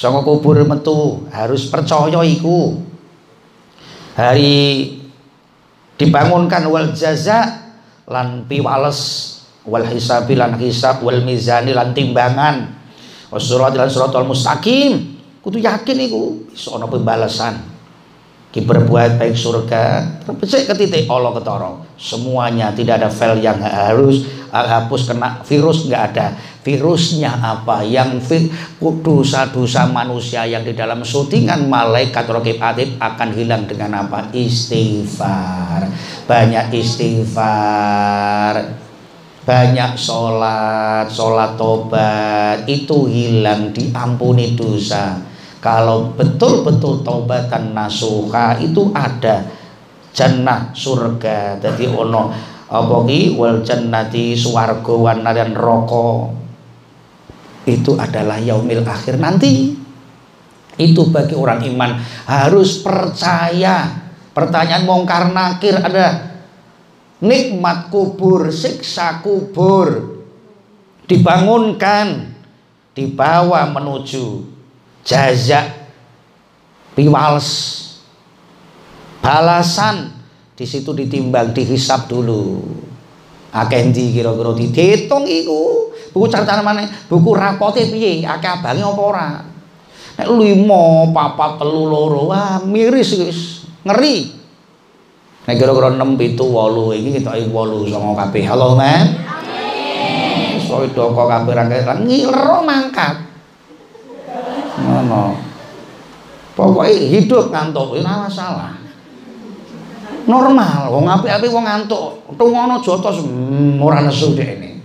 Saka 0.00 0.24
kubur 0.24 0.56
metu 0.64 1.28
harus 1.28 1.68
percaya 1.68 2.24
iku. 2.24 2.80
Hari 4.16 4.96
dibangunkan 6.00 6.64
wal 6.72 6.96
jaza 6.96 7.68
lan 8.08 8.48
piwales 8.48 9.00
wal 9.68 9.84
hisabi 9.84 10.40
lan 10.40 10.56
hisab 10.56 11.04
wal 11.04 11.20
mizani 11.20 11.76
lan 11.76 11.92
timbangan. 11.92 12.80
Wasurat 13.28 13.76
lan 13.76 13.92
suratul 13.92 14.24
mustaqim. 14.24 15.20
Kudu 15.44 15.60
yakin 15.60 15.98
iku 16.00 16.48
iso 16.56 16.80
ana 16.80 16.88
pembalasan 16.88 17.79
Ki 18.50 18.66
berbuat 18.66 19.22
baik 19.22 19.38
surga 19.38 20.02
Terpecik 20.26 20.66
ke 20.66 20.74
titik 20.74 21.04
Allah 21.06 21.30
ketara 21.38 21.70
Semuanya 21.94 22.74
tidak 22.74 22.98
ada 22.98 23.10
file 23.10 23.38
yang 23.38 23.62
harus 23.62 24.26
Hapus 24.50 25.06
kena 25.06 25.46
virus 25.46 25.86
nggak 25.86 26.02
ada. 26.10 26.34
Virusnya 26.66 27.38
apa? 27.38 27.86
Yang 27.86 28.42
dosa-dosa 28.82 29.86
manusia 29.86 30.42
Yang 30.42 30.74
di 30.74 30.74
dalam 30.74 31.06
syutingan 31.06 31.70
malaikat 31.70 32.26
Rokib 32.26 32.58
atib 32.58 32.98
akan 32.98 33.30
hilang 33.30 33.70
dengan 33.70 34.02
apa? 34.06 34.26
Istighfar. 34.34 35.86
Banyak 36.26 36.74
istighfar. 36.74 38.54
Banyak 39.46 39.94
sholat, 39.94 41.06
sholat 41.06 41.54
tobat. 41.54 42.66
Itu 42.66 43.06
hilang 43.06 43.70
diampuni 43.70 44.58
dosa 44.58 45.29
kalau 45.60 46.16
betul-betul 46.16 47.04
taubatan 47.04 47.76
nasuha 47.76 48.56
itu 48.64 48.88
ada. 48.96 49.44
Jannah 50.10 50.72
surga. 50.72 51.60
Jadi 51.60 51.86
ono 51.86 52.32
apa 52.66 52.96
ki? 53.06 53.36
Wal 53.36 53.60
jannati 53.60 54.34
swarga 54.34 54.90
wan 54.96 55.22
dan 55.22 55.52
roko. 55.52 56.32
Itu 57.68 57.94
adalah 58.00 58.40
yaumil 58.40 58.82
akhir 58.82 59.20
nanti. 59.20 59.76
Itu 60.80 61.12
bagi 61.12 61.36
orang 61.36 61.60
iman. 61.68 62.00
Harus 62.24 62.80
percaya. 62.80 64.00
Pertanyaan 64.32 64.88
mongkar 64.88 65.28
nakir 65.30 65.76
ada. 65.76 66.40
Nikmat 67.20 67.92
kubur 67.92 68.48
siksa 68.48 69.20
kubur. 69.20 70.18
Dibangunkan. 71.04 72.32
Dibawa 72.96 73.70
menuju 73.70 74.49
jazak 75.04 75.66
piwales 76.94 77.48
balasan 79.20 80.12
di 80.56 80.64
situ 80.68 80.92
ditimbang 80.92 81.56
dihisap 81.56 82.08
dulu 82.08 82.60
akendi 83.50 84.12
kira-kira 84.12 84.52
dihitung 84.56 85.24
iku 85.24 85.92
buku 86.12 86.26
catatan 86.28 86.62
mana 86.62 86.84
buku 87.08 87.30
rapote 87.32 87.88
piye 87.88 88.26
akeh 88.26 88.50
abange 88.50 88.82
apa 88.84 89.02
ora 89.02 89.28
nek 90.20 90.28
lima 90.36 91.08
papat 91.14 91.62
telu 91.62 91.88
loro 91.88 92.28
wah 92.28 92.60
miris 92.60 93.16
wis 93.16 93.40
ngeri 93.86 94.36
nek 95.48 95.56
kira-kira 95.56 95.96
6 95.96 96.36
7 96.36 96.36
8 96.36 97.00
iki 97.00 97.10
ketoke 97.20 97.42
8 97.48 97.90
songo 97.90 98.12
kabeh 98.12 98.42
halo 98.44 98.76
men 98.76 99.06
amin 99.24 100.60
soe 100.60 100.86
doko 100.92 101.24
kabeh 101.26 101.52
ra 101.56 101.64
ngilero 101.96 102.62
mangkat 102.62 103.29
ngono. 104.80 105.24
Pokoknya 106.56 106.92
hidup 106.92 107.48
ngantuk 107.48 107.96
ora 107.96 108.28
masalah. 108.28 108.72
Normal 110.28 110.92
wong 110.92 111.08
apik-apik 111.08 111.48
wong 111.48 111.64
ngantuk. 111.64 112.36
Tungono 112.36 112.82
jotos 112.84 113.24
hmm, 113.24 113.80
ora 113.80 114.04
nesu 114.04 114.36
ini. 114.36 114.80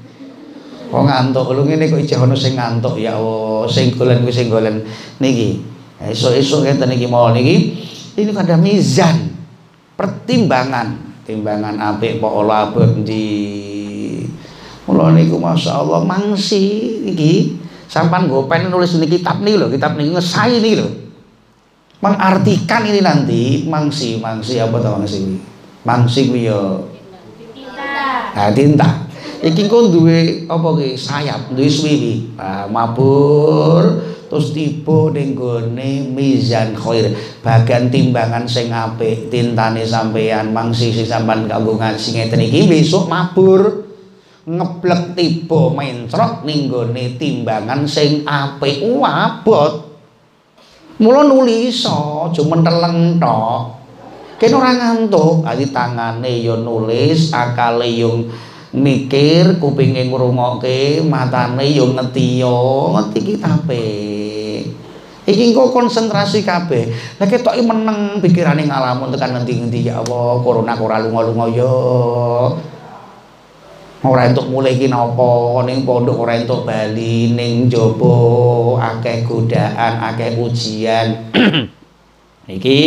Wong 0.93 1.05
ngantuk 1.09 1.51
lu 1.51 1.67
ngene 1.67 1.91
kok 1.91 1.99
ijeh 1.99 2.19
ono 2.21 2.37
sing 2.37 2.55
ngantuk 2.55 2.95
ya 3.01 3.17
Allah 3.17 3.67
sing 3.67 3.91
golen 3.97 4.23
kuwi 4.23 4.31
sing 4.31 4.47
golen. 4.47 4.85
Niki 5.19 5.59
esuk-esuk 5.99 6.63
ngeten 6.63 6.87
niki 6.91 7.09
mau 7.09 7.33
niki 7.33 7.55
ini 8.15 8.31
ada 8.31 8.55
mizan 8.55 9.35
pertimbangan. 9.99 11.03
Timbangan 11.25 11.81
apik 11.81 12.21
apa 12.21 12.27
ora 12.29 12.69
apik 12.69 13.01
di 13.01 13.25
Mula 14.85 15.17
niku 15.17 15.41
masyaallah 15.41 16.05
mangsi 16.05 16.61
iki 17.09 17.57
sampan 17.89 18.27
gopen 18.29 18.69
nulis 18.69 18.97
ini 18.97 19.07
kitab 19.09 19.41
nih 19.41 19.55
loh 19.57 19.69
kitab 19.69 19.97
nih 19.97 20.15
ngesai 20.15 20.59
nih 20.61 20.73
loh 20.79 21.05
mengartikan 22.05 22.85
ini 22.85 23.01
nanti 23.01 23.43
mangsi 23.65 24.21
mangsi 24.21 24.61
apa 24.61 24.77
tau 24.77 25.01
mangsi 25.01 25.41
mangsi 25.85 26.29
kuwi 26.29 26.49
yo. 26.49 26.89
Tinta. 27.53 28.33
Nah 28.37 28.49
tinta. 28.51 28.89
Iki 29.45 29.69
kok 29.69 29.93
duwe 29.93 30.49
apa 30.49 30.67
ki? 30.81 30.97
Sayap 30.97 31.53
duwe 31.53 31.69
swiwi 31.69 32.33
nah, 32.33 32.65
mabur 32.65 34.01
terus 34.25 34.57
tiba 34.57 35.13
ning 35.13 35.37
gone 35.37 36.13
mizan 36.13 36.73
khair. 36.73 37.13
Bagian 37.45 37.93
timbangan 37.93 38.49
sing 38.49 38.73
apik 38.73 39.29
tintane 39.29 39.85
sampean 39.85 40.49
mangsi 40.49 40.89
sing 40.89 41.05
sampean 41.05 41.45
kanggo 41.45 41.77
ngaji 41.77 42.09
ngeten 42.17 42.41
iki 42.41 42.65
besok 42.65 43.05
mabur 43.05 43.84
ngeblek 44.45 45.17
tiba 45.17 45.73
mencrot 45.73 46.45
ning 46.45 46.69
gone 46.69 47.17
timbangan 47.17 47.89
sing 47.89 48.21
apik. 48.29 48.85
Abot 49.01 49.73
mula 51.01 51.25
nulis 51.25 51.83
aja 51.83 52.41
menteleng 52.45 53.17
tok. 53.17 53.61
Kene 54.35 54.53
ora 54.55 54.71
ngantuk 54.75 55.47
ati 55.47 55.71
tangane 55.71 56.43
ya 56.43 56.59
nulis 56.59 57.31
akale 57.31 57.87
yo 57.87 58.27
mikir 58.75 59.57
kupinge 59.63 60.11
ngrungokke 60.11 60.99
matane 61.07 61.71
yo 61.71 61.95
ngetiyo 61.95 62.91
ngerti 62.91 63.19
kitabe 63.23 63.87
iki 65.25 65.41
engko 65.51 65.73
konsentrasi 65.73 66.45
kabeh. 66.45 66.91
Lha 67.17 67.25
ketoki 67.25 67.63
meneng 67.65 68.21
pikirane 68.21 68.67
ngalamun 68.67 69.09
tekan 69.15 69.39
ngendi-ngendi 69.39 69.89
ya 69.89 70.03
Allah 70.03 70.43
corona 70.43 70.77
ora 70.77 71.01
lunga-lunga 71.01 71.45
yo 71.55 71.73
ora 74.05 74.29
entuk 74.29 74.47
mulai 74.47 74.77
iki 74.77 74.87
napa 74.87 75.65
ning 75.65 75.81
pondok 75.81 76.25
ora 76.25 76.37
entuk 76.37 76.63
bali 76.63 77.33
ning 77.33 77.65
jaba 77.65 78.13
akeh 78.93 79.25
godaan 79.25 79.93
akeh 80.13 80.37
ujian. 80.37 81.33
Iki 82.45 82.81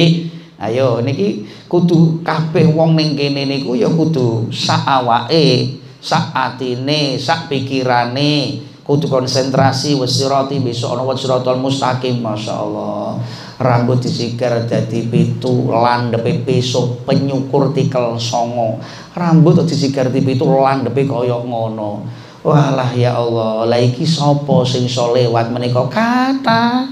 ayo 0.63 1.03
niki 1.03 1.47
kudu 1.67 2.23
kabeh 2.23 2.71
wong 2.71 2.95
ning 2.95 3.19
kene 3.19 3.47
niku 3.47 3.75
ya 3.75 3.91
kudu 3.91 4.47
sak 4.55 4.87
awake 4.87 5.79
sak 5.99 6.31
atine 6.31 7.19
sak 7.19 7.51
pikirane 7.51 8.63
kudu 8.89 9.05
konsentrasi 9.05 9.93
wasirati 10.01 10.65
besok 10.65 10.97
ana 10.97 11.05
wasiratul 11.05 11.61
mustaqim 11.61 12.25
masyaallah. 12.25 13.21
Rambut 13.61 14.01
disikir 14.01 14.65
dadi 14.65 15.05
pitu 15.05 15.69
landepe 15.69 16.41
besok 16.41 17.05
penyukur 17.05 17.77
tikel 17.77 18.17
songo. 18.17 18.81
Rambut 19.13 19.61
disikir 19.69 20.09
di 20.09 20.25
pitu 20.25 20.49
landepe 20.49 21.05
kaya 21.05 21.37
ngono. 21.37 22.09
Walah 22.41 22.89
ya 22.97 23.13
Allah. 23.13 23.69
Lah 23.69 23.77
iki 23.77 24.09
sapa 24.09 24.65
sing 24.65 24.89
iso 24.89 25.13
lewat 25.13 25.53
menika? 25.53 25.85
Kata. 25.85 26.89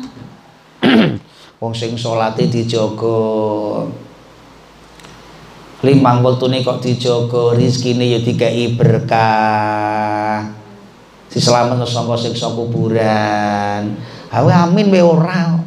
Wong 1.64 1.72
sing 1.72 1.96
salate 1.96 2.44
dijaga. 2.44 3.88
Limang 5.80 6.20
wektune 6.20 6.60
kok 6.60 6.84
dijaga 6.84 7.56
rezekine 7.56 8.04
ya 8.04 8.20
dikai 8.20 8.74
berkah 8.76 10.15
diselametno 11.36 11.84
saka 11.84 12.16
siksa 12.16 12.48
kuburan 12.56 13.92
awe 14.32 14.52
amin 14.64 14.88
we 14.88 15.04
ora 15.04 15.60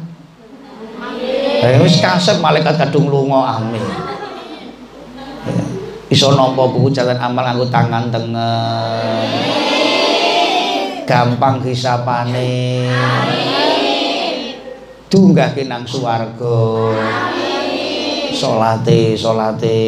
Eh 1.60 1.76
wis 1.84 2.00
kasep 2.00 2.40
malaikat 2.40 2.72
kadung 2.80 3.12
lunga 3.12 3.60
amin. 3.60 3.84
Ya. 3.84 5.64
Iso 6.08 6.32
nampa 6.32 6.64
buku 6.72 6.88
jalan 6.88 7.20
amal 7.20 7.44
nganggo 7.44 7.68
tangan 7.68 8.08
tengen. 8.08 9.28
Gampang 11.04 11.60
hisapane. 11.60 12.88
Dunggahke 15.12 15.68
nang 15.68 15.84
swarga. 15.84 16.96
Salate, 18.32 19.12
salate 19.12 19.78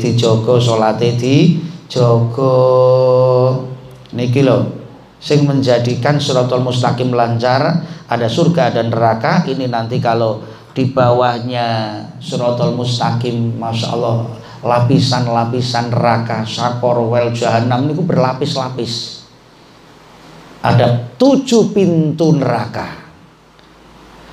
dijaga, 0.00 0.56
salate 0.56 1.20
dijaga. 1.20 2.56
Niki 4.16 4.40
lho 4.40 4.87
sing 5.18 5.44
menjadikan 5.44 6.22
suratul 6.22 6.62
mustaqim 6.62 7.10
lancar 7.10 7.82
ada 8.06 8.26
surga 8.30 8.70
dan 8.70 8.94
neraka 8.94 9.42
ini 9.50 9.66
nanti 9.66 9.98
kalau 9.98 10.42
di 10.72 10.94
bawahnya 10.94 11.98
suratul 12.22 12.78
mustaqim 12.78 13.58
Masya 13.58 13.88
Allah 13.98 14.38
lapisan-lapisan 14.62 15.94
neraka 15.94 16.42
sakor 16.42 16.98
wel 17.10 17.30
jahanam 17.30 17.90
itu 17.90 18.02
berlapis-lapis. 18.02 19.22
Ada 20.58 21.14
tujuh 21.14 21.70
pintu 21.70 22.34
neraka. 22.34 23.06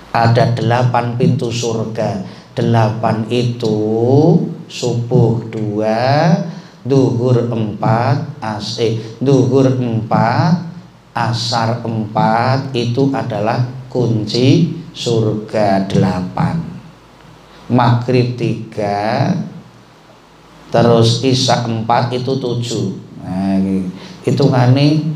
Ada 0.10 0.58
delapan 0.58 1.14
pintu 1.20 1.54
surga. 1.54 2.26
Delapan 2.56 3.28
itu 3.30 3.78
subuh 4.66 5.44
dua 5.52 6.34
duhur 6.86 7.52
empat 7.52 8.40
as 8.40 8.80
eh, 8.80 8.96
duhur 9.20 9.76
empat 9.76 10.65
asar 11.16 11.80
empat 11.80 12.76
itu 12.76 13.08
adalah 13.16 13.64
kunci 13.88 14.76
surga 14.92 15.88
delapan. 15.88 16.60
Maghrib 17.72 18.36
tiga 18.36 19.32
terus 20.70 21.24
isya 21.24 21.64
empat 21.64 22.12
itu 22.12 22.36
tujuh. 22.36 22.88
Nah, 23.24 23.58
hitungannya 24.28 25.16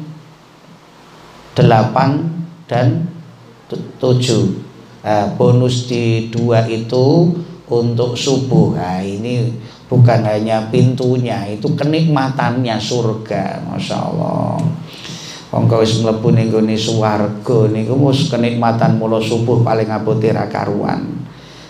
delapan 1.52 2.24
dan 2.64 3.12
tujuh. 4.00 4.56
Nah, 5.04 5.36
bonus 5.36 5.92
di 5.92 6.32
dua 6.32 6.64
itu 6.64 7.36
untuk 7.70 8.18
subuh. 8.18 8.74
Nah 8.74 9.04
ini 9.04 9.54
bukan 9.86 10.26
hanya 10.26 10.68
pintunya 10.74 11.46
itu 11.46 11.70
kenikmatannya 11.78 12.78
surga 12.82 13.68
Masya 13.70 13.98
Allah 13.98 14.58
Wong 15.50 15.66
wis 15.82 16.06
mlebu 16.06 16.30
ning 16.30 16.54
gone 16.54 16.78
swarga 16.78 17.66
niku 17.74 17.98
wis 17.98 18.30
kenikmatan 18.30 19.02
mula 19.02 19.18
subuh 19.18 19.66
paling 19.66 19.90
abote 19.90 20.30
ra 20.30 20.46
karuan. 20.46 21.26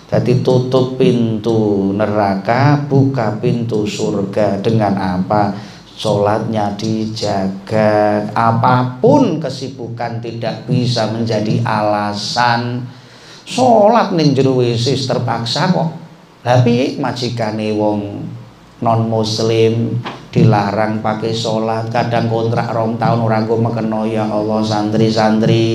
Dadi 0.09 0.41
tutup 0.41 0.97
pintu 0.97 1.93
neraka, 1.95 2.81
buka 2.89 3.37
pintu 3.37 3.85
surga. 3.85 4.59
Dengan 4.59 4.97
apa? 4.97 5.53
Sholatnya 5.95 6.75
dijaga. 6.75 8.25
Apa 8.33 8.97
pun 8.99 9.37
kesibukan 9.37 10.17
tidak 10.19 10.65
bisa 10.65 11.07
menjadi 11.13 11.61
alasan 11.61 12.83
Sholat 13.49 14.13
ning 14.13 14.37
jero 14.37 14.61
terpaksa 14.61 15.73
kok. 15.73 15.89
Tapi 16.45 17.01
majikane 17.01 17.73
wong 17.73 18.21
non 18.85 19.01
muslim 19.09 19.97
dilarang 20.29 21.01
pakai 21.01 21.33
sholat. 21.33 21.89
Kadang 21.89 22.29
kontrak 22.29 22.69
rom 22.73 22.97
tahun 23.01 23.19
orang 23.25 23.49
gue 23.49 23.59
mekeno 23.59 24.05
ya 24.05 24.29
Allah 24.29 24.61
santri-santri 24.61 25.67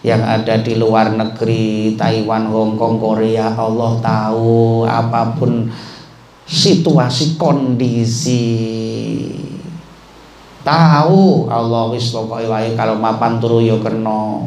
yang 0.00 0.24
ada 0.24 0.56
di 0.64 0.80
luar 0.80 1.12
negeri 1.12 1.92
Taiwan 1.92 2.48
Hong 2.48 2.80
Kong 2.80 2.96
Korea 2.96 3.52
Allah 3.52 4.00
tahu 4.00 4.86
apa 4.86 5.36
pun 5.36 5.68
situasi 6.46 7.36
kondisi. 7.36 8.46
Tahu 10.60 11.48
Allah 11.48 11.88
wis 11.92 12.12
pokoknya 12.12 12.48
wae 12.48 12.68
kalau 12.78 12.96
mapan 12.96 13.40
turu 13.42 13.60
ya 13.60 13.76
kena. 13.82 14.44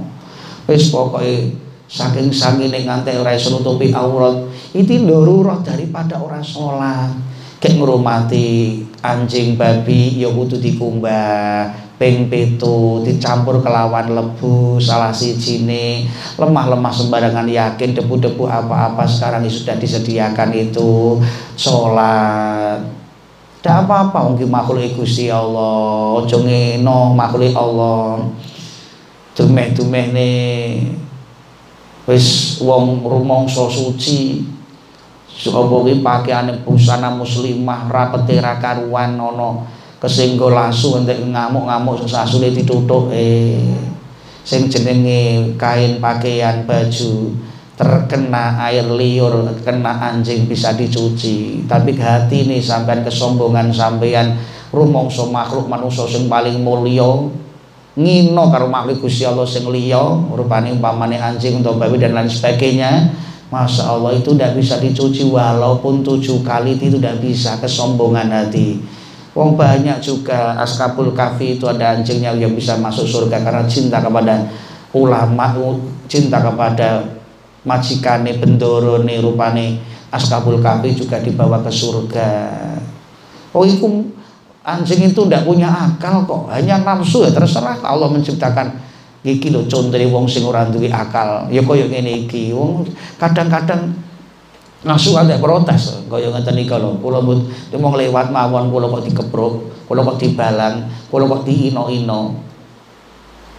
Wis 0.70 0.88
pokoknya 0.88 1.52
saking 1.90 2.32
saking 2.32 2.72
nganti 2.72 3.18
ora 3.20 3.36
iso 3.36 3.60
nutupi 3.60 3.92
aurat. 3.92 4.48
Itu 4.74 4.94
darurat 5.06 5.62
daripada 5.62 6.18
orang 6.18 6.42
sholat 6.42 7.33
kayak 7.64 7.80
ngurumati 7.80 8.84
anjing 9.00 9.56
babi 9.56 10.20
ya 10.20 10.28
kudu 10.28 10.60
dikumbah 10.60 11.72
ping 11.96 12.28
pitu 12.28 13.00
dicampur 13.08 13.64
kelawan 13.64 14.12
lebu 14.12 14.76
salah 14.84 15.16
si 15.16 15.40
cine 15.40 16.04
lemah-lemah 16.36 16.92
sembarangan 16.92 17.48
yakin 17.48 17.96
debu-debu 17.96 18.44
apa-apa 18.44 19.08
sekarang 19.08 19.48
sudah 19.48 19.80
disediakan 19.80 20.52
itu. 20.52 21.24
Sholat. 21.56 22.84
Tidak 23.64 23.88
apa-apa 23.88 24.28
mungkin 24.28 24.52
makhluk 24.52 25.00
Gusti 25.00 25.32
Allah. 25.32 26.20
Ojo 26.20 26.44
ngeno 26.44 27.16
makhluk 27.16 27.56
Allah. 27.56 28.28
Dumeh-dumeh 29.40 30.12
nih 30.12 30.44
wis 32.04 32.60
wong 32.60 33.08
rumangsa 33.08 33.72
suci 33.72 34.44
sapa 35.52 35.76
ki 35.84 36.00
pakaiane 36.00 36.64
busana 36.64 37.12
muslimah 37.12 37.92
rapete 37.92 38.40
ra 38.40 38.56
karuan 38.64 39.20
ana 39.20 39.68
kesenggo 40.00 40.48
lasu 40.52 41.04
entek 41.04 41.20
ngamuk-ngamuk 41.20 42.08
sasune 42.08 42.52
eh. 42.52 43.60
Sing 44.44 44.68
jenenge 44.68 45.56
kain 45.56 46.04
pakaian 46.04 46.68
baju 46.68 47.32
terkena 47.80 48.60
air 48.68 48.84
liur 48.84 49.48
kena 49.64 49.96
anjing 50.12 50.52
bisa 50.52 50.76
dicuci. 50.76 51.64
Tapi 51.64 51.96
hati 51.96 52.44
ini 52.44 52.60
sampean 52.60 53.08
kesombongan 53.08 53.72
sampean 53.72 54.36
rumongso 54.76 55.32
makhluk 55.32 55.72
manusia 55.72 56.04
sing 56.12 56.28
paling 56.28 56.60
mulia 56.60 57.32
ngino 57.94 58.44
karo 58.50 58.68
makhluk 58.68 59.06
Gusti 59.06 59.24
Allah 59.24 59.46
sing 59.46 59.70
liya 59.70 60.02
rupane 60.34 60.74
umpamane 60.74 61.22
anjing 61.22 61.62
untuk 61.62 61.78
babi 61.78 62.02
dan 62.02 62.18
lain 62.18 62.26
sebagainya 62.26 63.14
Masya 63.54 63.86
Allah 63.86 64.18
itu 64.18 64.34
tidak 64.34 64.58
bisa 64.58 64.82
dicuci 64.82 65.30
walaupun 65.30 66.02
tujuh 66.02 66.42
kali 66.42 66.74
itu 66.74 66.98
tidak 66.98 67.22
bisa 67.22 67.62
kesombongan 67.62 68.34
hati. 68.34 68.82
Wong 69.38 69.54
banyak 69.54 70.02
juga 70.02 70.58
Askabul 70.58 71.14
Kafi 71.14 71.62
itu 71.62 71.70
ada 71.70 71.94
anjingnya 71.94 72.34
yang 72.34 72.58
bisa 72.58 72.82
masuk 72.82 73.06
surga 73.06 73.46
karena 73.46 73.62
cinta 73.70 74.02
kepada 74.02 74.50
ulama 74.94 75.54
cinta 76.10 76.42
kepada 76.42 77.06
majikane 77.62 78.42
bendorone 78.42 79.22
rupane 79.22 79.78
Askabul 80.10 80.58
Kafi 80.58 80.98
juga 80.98 81.22
dibawa 81.22 81.62
ke 81.62 81.70
surga. 81.70 82.30
Oh 83.54 83.62
itu 83.62 83.86
anjing 84.66 85.14
itu 85.14 85.22
tidak 85.30 85.46
punya 85.46 85.70
akal 85.70 86.26
kok 86.26 86.50
hanya 86.50 86.82
nafsu 86.82 87.22
ya 87.22 87.30
terserah 87.30 87.78
Allah 87.86 88.10
menciptakan 88.10 88.82
iki 89.24 89.50
lho 89.50 89.64
contohnya 89.72 90.08
wong 90.12 90.28
sing 90.28 90.44
ora 90.44 90.68
duwe 90.68 90.92
akal. 90.92 91.48
Ya 91.48 91.64
koyo 91.64 91.88
ngene 91.88 92.28
iki. 92.28 92.52
Wong 92.52 92.84
kadang-kadang 93.18 93.96
nafsu 94.84 95.16
ada 95.16 95.40
protes. 95.40 96.04
Kaya 96.12 96.30
ngeten 96.30 96.60
iki 96.60 96.76
lho. 96.76 97.00
Kula 97.00 97.24
mau 97.24 97.96
lewat 97.96 98.30
mawon 98.30 98.70
kula 98.70 98.92
kok 98.92 99.04
dikepruk 99.08 99.54
kula 99.88 100.04
kok 100.04 100.20
dibalang 100.20 100.92
kula 101.08 101.26
kok 101.28 101.44
diino-ino. 101.48 102.22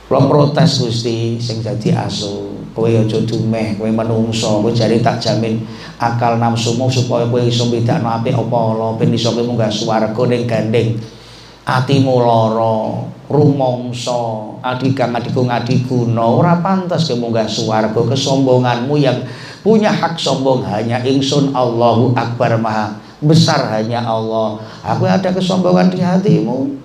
Kula 0.05 0.21
protes 0.29 0.85
Gusti 0.85 1.41
sing 1.41 1.65
dadi 1.65 1.91
asu 1.91 2.55
kowe 2.75 2.91
aja 2.91 3.19
dumeh 3.23 3.79
kowe 3.79 3.87
menungso 3.87 4.59
kowe 4.59 4.75
jare 4.75 4.99
tak 4.99 5.23
jamin 5.23 5.63
akal 5.97 6.37
nafsumu 6.37 6.91
supaya 6.91 7.23
kowe 7.31 7.39
iso 7.39 7.71
bedakno 7.71 8.11
apik 8.11 8.35
apa 8.35 8.59
ala 8.75 8.99
ben 8.99 9.15
iso 9.15 9.31
kowe 9.31 9.47
munggah 9.47 9.71
swarga 9.71 10.23
ning 10.27 10.43
gandeng 10.45 10.99
atimu 11.65 12.21
lara 12.21 13.09
rumangsa 13.29 14.61
adikang 14.61 15.17
adikku 15.17 15.49
ngadiguna 15.49 16.21
ora 16.21 16.61
pantas 16.61 17.09
kowe 17.09 17.17
munggah 17.17 17.49
swarga 17.49 17.97
kesombonganmu 17.97 18.95
yang 19.01 19.25
punya 19.65 19.89
hak 19.89 20.21
sombong 20.21 20.61
hanya 20.69 21.01
ingsun 21.01 21.57
Allahu 21.57 22.13
Akbar 22.13 22.61
Maha 22.61 23.01
besar 23.25 23.73
hanya 23.73 24.05
Allah. 24.05 24.61
Aku 24.85 25.09
ada 25.09 25.33
kesombongan 25.33 25.89
di 25.89 26.05
hatimu. 26.05 26.77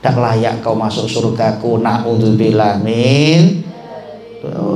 Tak 0.00 0.16
layak 0.16 0.64
kau 0.64 0.78
masuk 0.78 1.04
surgaku. 1.04 1.82
Na'udzubillah 1.84 2.80
min. 2.80 3.66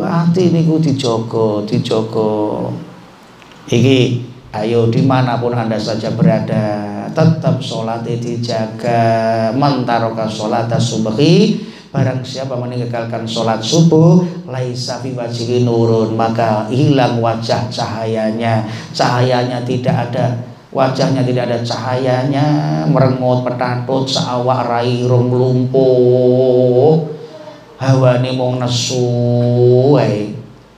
Hati 0.02 0.50
niku 0.50 0.82
dijogo 0.82 1.62
dijogo 1.62 2.68
iki 3.70 4.18
ayo 4.52 4.92
di 4.92 5.00
mana 5.04 5.40
pun 5.40 5.56
anda 5.56 5.80
saja 5.80 6.12
berada 6.12 7.08
tetap 7.12 7.60
sholat 7.60 8.04
dijaga 8.04 9.00
mentaroka 9.56 10.28
sholat 10.28 10.68
subhi 10.76 11.64
barang 11.92 12.24
siapa 12.24 12.56
meninggalkan 12.56 13.28
sholat 13.28 13.60
subuh 13.60 14.24
laisa 14.48 14.96
fi 15.04 15.12
wajhi 15.12 15.60
nurun 15.60 16.16
maka 16.16 16.64
hilang 16.72 17.20
wajah 17.20 17.68
cahayanya. 17.68 18.64
Cahayanya 18.96 19.60
tidak 19.60 20.08
ada 20.08 20.40
wajahnya 20.72 21.20
tidak 21.20 21.52
ada 21.52 21.60
cahayanya. 21.60 22.46
Merengut 22.88 23.44
petatut 23.44 24.08
seawak 24.08 24.64
rai 24.64 25.04
rong 25.04 25.28
lumpuh 25.36 27.12
hawane 27.76 28.30
mung 28.32 28.56
nesu 28.56 29.04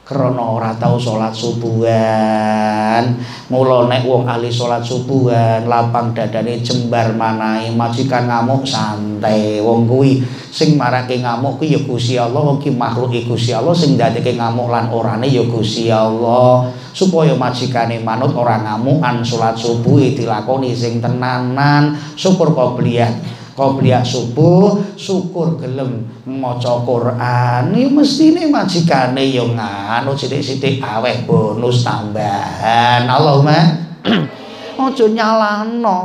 krana 0.05 0.45
ora 0.45 0.77
tau 0.77 1.01
salat 1.01 1.33
subuhan. 1.33 3.17
Mula 3.49 3.89
nek 3.89 4.05
wong 4.05 4.29
ahli 4.29 4.53
salat 4.53 4.85
subuhan 4.85 5.65
lapang 5.65 6.13
dadane 6.13 6.61
jembar 6.61 7.17
manahe 7.17 7.73
majikan 7.73 8.29
ngamuk 8.29 8.69
santai. 8.69 9.65
Wong 9.65 9.89
kuwi 9.89 10.21
sing 10.53 10.77
marake 10.77 11.25
ngamuk 11.25 11.57
kuwi 11.57 11.73
ya 11.73 11.81
Gusti 11.81 12.21
Allah 12.21 12.37
wong 12.37 12.61
ki 12.61 12.77
makhluk 12.77 13.17
Gusti 13.25 13.57
Allah 13.57 13.73
sing 13.73 13.97
dadeke 13.97 14.37
ngamuk 14.37 14.69
lan 14.69 14.93
orane 14.93 15.25
ya 15.25 15.41
Gusti 15.49 15.89
Allah. 15.89 16.69
Supaya 16.95 17.35
majikane 17.35 17.99
manut 18.05 18.37
ora 18.37 18.61
ngamukan 18.61 19.25
salat 19.25 19.57
subuh 19.57 19.99
dilakoni 20.05 20.77
sing 20.77 21.01
tenanan. 21.01 21.97
Syukur 22.15 22.53
qobliyah 22.53 23.43
qobliyah 23.55 24.03
subuh 24.03 24.83
syukur 24.99 25.57
gelem 25.59 26.07
maca 26.27 26.83
Quran. 26.83 27.71
Iki 27.71 27.89
mestine 27.95 28.43
majikane 28.51 29.31
ya 29.31 29.47
nganu 29.47 30.13
sithik-sithik 30.19 30.83
aweh 30.83 31.23
bonus 31.25 31.87
tambahan. 31.87 33.07
Allahumma 33.07 33.59
aja 34.85 35.07
nyalano. 35.07 36.01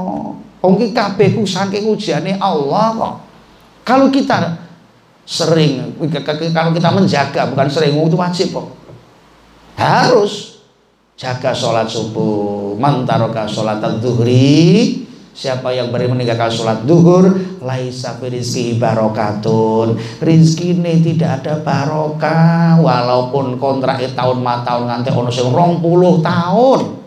Wong 0.62 0.74
iki 0.78 0.93
kabeh 0.93 1.34
ku 1.34 1.43
saking 1.43 1.89
ujiane 1.89 2.38
Allah 2.38 2.93
kok. 2.95 3.16
Kalau 3.84 4.08
kita 4.14 4.70
sering 5.26 5.97
kalau 6.54 6.72
kita 6.74 6.89
menjaga 6.93 7.50
bukan 7.50 7.68
sering 7.68 7.97
itu 7.97 8.18
wajib 8.18 8.47
kok. 8.54 8.68
Harus 9.80 10.62
jaga 11.20 11.52
sholat 11.52 11.88
subuh 11.89 12.76
mantaroka 12.80 13.43
sholat 13.43 13.84
al-zuhri 13.84 15.09
Siapa 15.30 15.72
yang 15.72 15.94
beri 15.94 16.10
meninggalkan 16.12 16.52
sholat 16.52 16.84
duhur 16.84 17.32
Laisa 17.64 18.20
rizki 18.20 18.76
barokatun. 18.76 19.96
Rizki 20.20 20.76
ini 20.76 21.00
tidak 21.00 21.44
ada 21.44 21.54
barokah. 21.64 22.76
Walaupun 22.82 23.56
kontrak 23.56 24.04
tahun 24.16 24.44
ma 24.44 24.66
tahun 24.68 24.90
nganti 24.90 25.10
ono 25.16 25.32
sing 25.32 25.54
rong 25.54 25.80
puluh 25.80 26.20
tahun. 26.20 27.00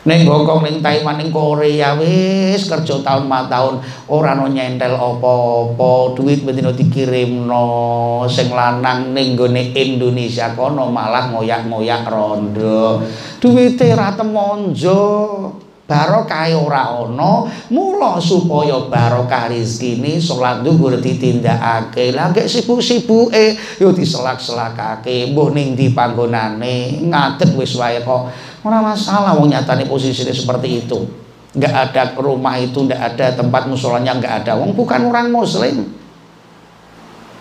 Neng 0.00 0.24
bokong 0.24 0.64
neng 0.64 0.80
Taiwan 0.80 1.20
neng 1.20 1.28
Korea 1.28 1.92
wis 2.00 2.64
kerja 2.68 3.04
tahun 3.04 3.28
ma 3.28 3.44
tahun. 3.48 3.84
Orang 4.08 4.40
no 4.40 4.46
nyentel 4.48 4.96
opo-opo 4.96 6.16
duit 6.16 6.40
betino 6.40 6.72
dikirim 6.72 7.44
no 7.44 8.24
sing 8.24 8.48
lanang 8.48 9.12
neng 9.12 9.36
gone 9.36 9.76
Indonesia 9.76 10.56
kono 10.56 10.88
malah 10.88 11.28
ngoyak-ngoyak 11.32 12.08
rondo. 12.08 13.04
Duwite 13.40 13.92
ra 13.92 14.16
temonjo 14.16 15.00
barokah 15.90 16.46
ora 16.54 16.86
ana 17.02 17.50
mula 17.66 18.22
supaya 18.22 18.86
barokah 18.86 19.50
rezekine 19.50 20.22
salat 20.22 20.62
zuhur 20.62 20.94
ditindakake. 21.02 22.14
Lah 22.14 22.30
gek 22.30 22.46
sibuk-sibuke 22.46 23.58
yo 23.82 23.90
diselak-selakake. 23.90 25.34
Mbuh 25.34 25.50
ning 25.50 25.74
ndi 25.74 25.90
panggonane? 25.90 27.02
Ngadeg 27.02 27.58
wis 27.58 27.74
wae 27.74 27.98
kok. 28.06 28.30
Ora 28.62 28.78
masalah 28.78 29.34
wong 29.34 29.50
nyatane 29.50 29.90
posisine 29.90 30.30
seperti 30.30 30.86
itu. 30.86 31.10
Enggak 31.50 31.90
ada 31.90 32.14
rumah 32.22 32.54
itu 32.62 32.86
enggak 32.86 33.02
ada 33.10 33.34
tempat 33.34 33.66
musolanya 33.66 34.14
enggak 34.14 34.46
ada. 34.46 34.54
Wong 34.54 34.78
bukan 34.78 35.10
orang 35.10 35.34
muslim. 35.34 35.90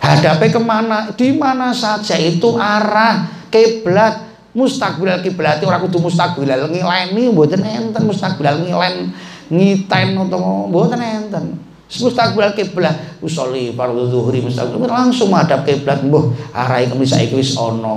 Hadapi 0.01 0.49
ke 0.49 0.57
mana? 0.57 1.13
Di 1.13 1.37
mana 1.37 1.69
saja 1.69 2.17
itu 2.17 2.57
arah 2.57 3.29
kiblat 3.53 4.28
mustaqbil 4.59 5.07
kiblat 5.23 5.63
ora 5.63 5.79
kudu 5.79 6.03
mustaqbil 6.03 6.51
ngileni 6.51 7.31
mboten 7.31 7.63
enten. 7.63 8.03
Mustaqbil 8.03 8.67
ngilen 8.67 9.15
ngiten 9.47 10.19
utawa 10.19 10.67
mboten 10.67 10.99
enten. 10.99 11.55
Mustaqbil 11.89 12.51
kiblat 12.53 13.23
usolli 13.23 13.71
fardhu 13.71 14.05
zuhri 14.11 14.43
mustaqbil 14.43 14.83
langsung 14.85 15.31
madhep 15.31 15.63
kiblat 15.63 16.03
mbuh 16.03 16.35
arahe 16.51 16.91
kemis 16.91 17.15
saiki 17.15 17.39
wis 17.39 17.55
ana 17.55 17.95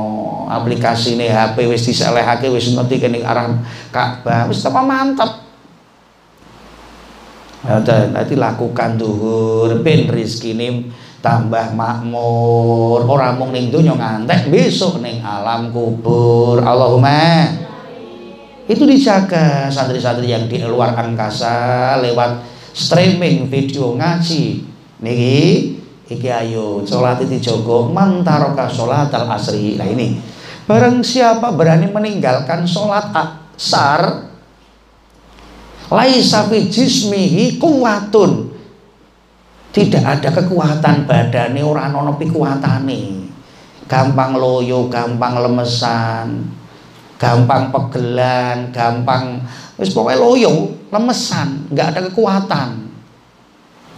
aplikasine 0.55 1.27
HP 1.27 1.67
wis 1.67 1.83
diselehake 1.85 2.47
wis 2.49 2.71
ngerti 2.71 3.03
kene 3.03 3.27
arah 3.27 3.51
Ka'bah. 3.91 4.47
Wis 4.47 4.63
apa 4.63 4.81
mantap 4.81 5.43
nanti 7.63 8.35
lakukan 8.35 8.99
duhur 8.99 9.71
ben 9.87 10.11
rezekine 10.11 10.91
tambah 11.23 11.73
makmur. 11.73 13.07
Ora 13.07 13.33
mung 13.39 13.55
ning 13.55 13.71
donya 13.71 13.95
ngantek 13.95 14.51
besok 14.51 15.01
ning 15.01 15.23
alam 15.23 15.71
kubur. 15.71 16.61
Allahumma. 16.61 17.49
Itu 18.67 18.85
dijaga 18.85 19.71
santri-santri 19.71 20.31
yang 20.31 20.51
di 20.51 20.61
luar 20.63 20.99
angkasa 20.99 21.97
lewat 22.03 22.43
streaming 22.75 23.47
video 23.47 23.95
ngaji. 23.97 24.67
Niki 25.03 25.39
iki 26.13 26.29
ayo 26.29 26.85
sholat 26.85 27.25
itu 27.25 27.41
jogo 27.41 27.89
mantaroka 27.89 28.69
sholat 28.69 29.09
al 29.15 29.31
asri. 29.33 29.81
Nah 29.81 29.89
ini 29.89 30.21
barang 30.67 31.03
siapa 31.03 31.51
berani 31.55 31.91
meninggalkan 31.91 32.63
sholat 32.69 33.11
asar 33.11 34.31
laisa 35.91 36.47
fi 36.47 36.71
jismihi 36.71 37.59
kuwatun 37.59 38.52
tidak 39.73 40.05
ada 40.05 40.29
kekuatan 40.37 41.09
badane 41.09 41.61
ora 41.65 41.89
ana 41.89 42.13
nih 42.85 43.25
gampang 43.89 44.37
loyo 44.37 44.93
gampang 44.93 45.41
lemesan 45.41 46.45
gampang 47.17 47.73
pegelan 47.73 48.69
gampang 48.69 49.41
wis 49.81 49.97
pokoknya 49.97 50.21
loyo 50.21 50.83
lemesan 50.93 51.73
nggak 51.73 51.89
ada 51.97 52.01
kekuatan. 52.13 52.71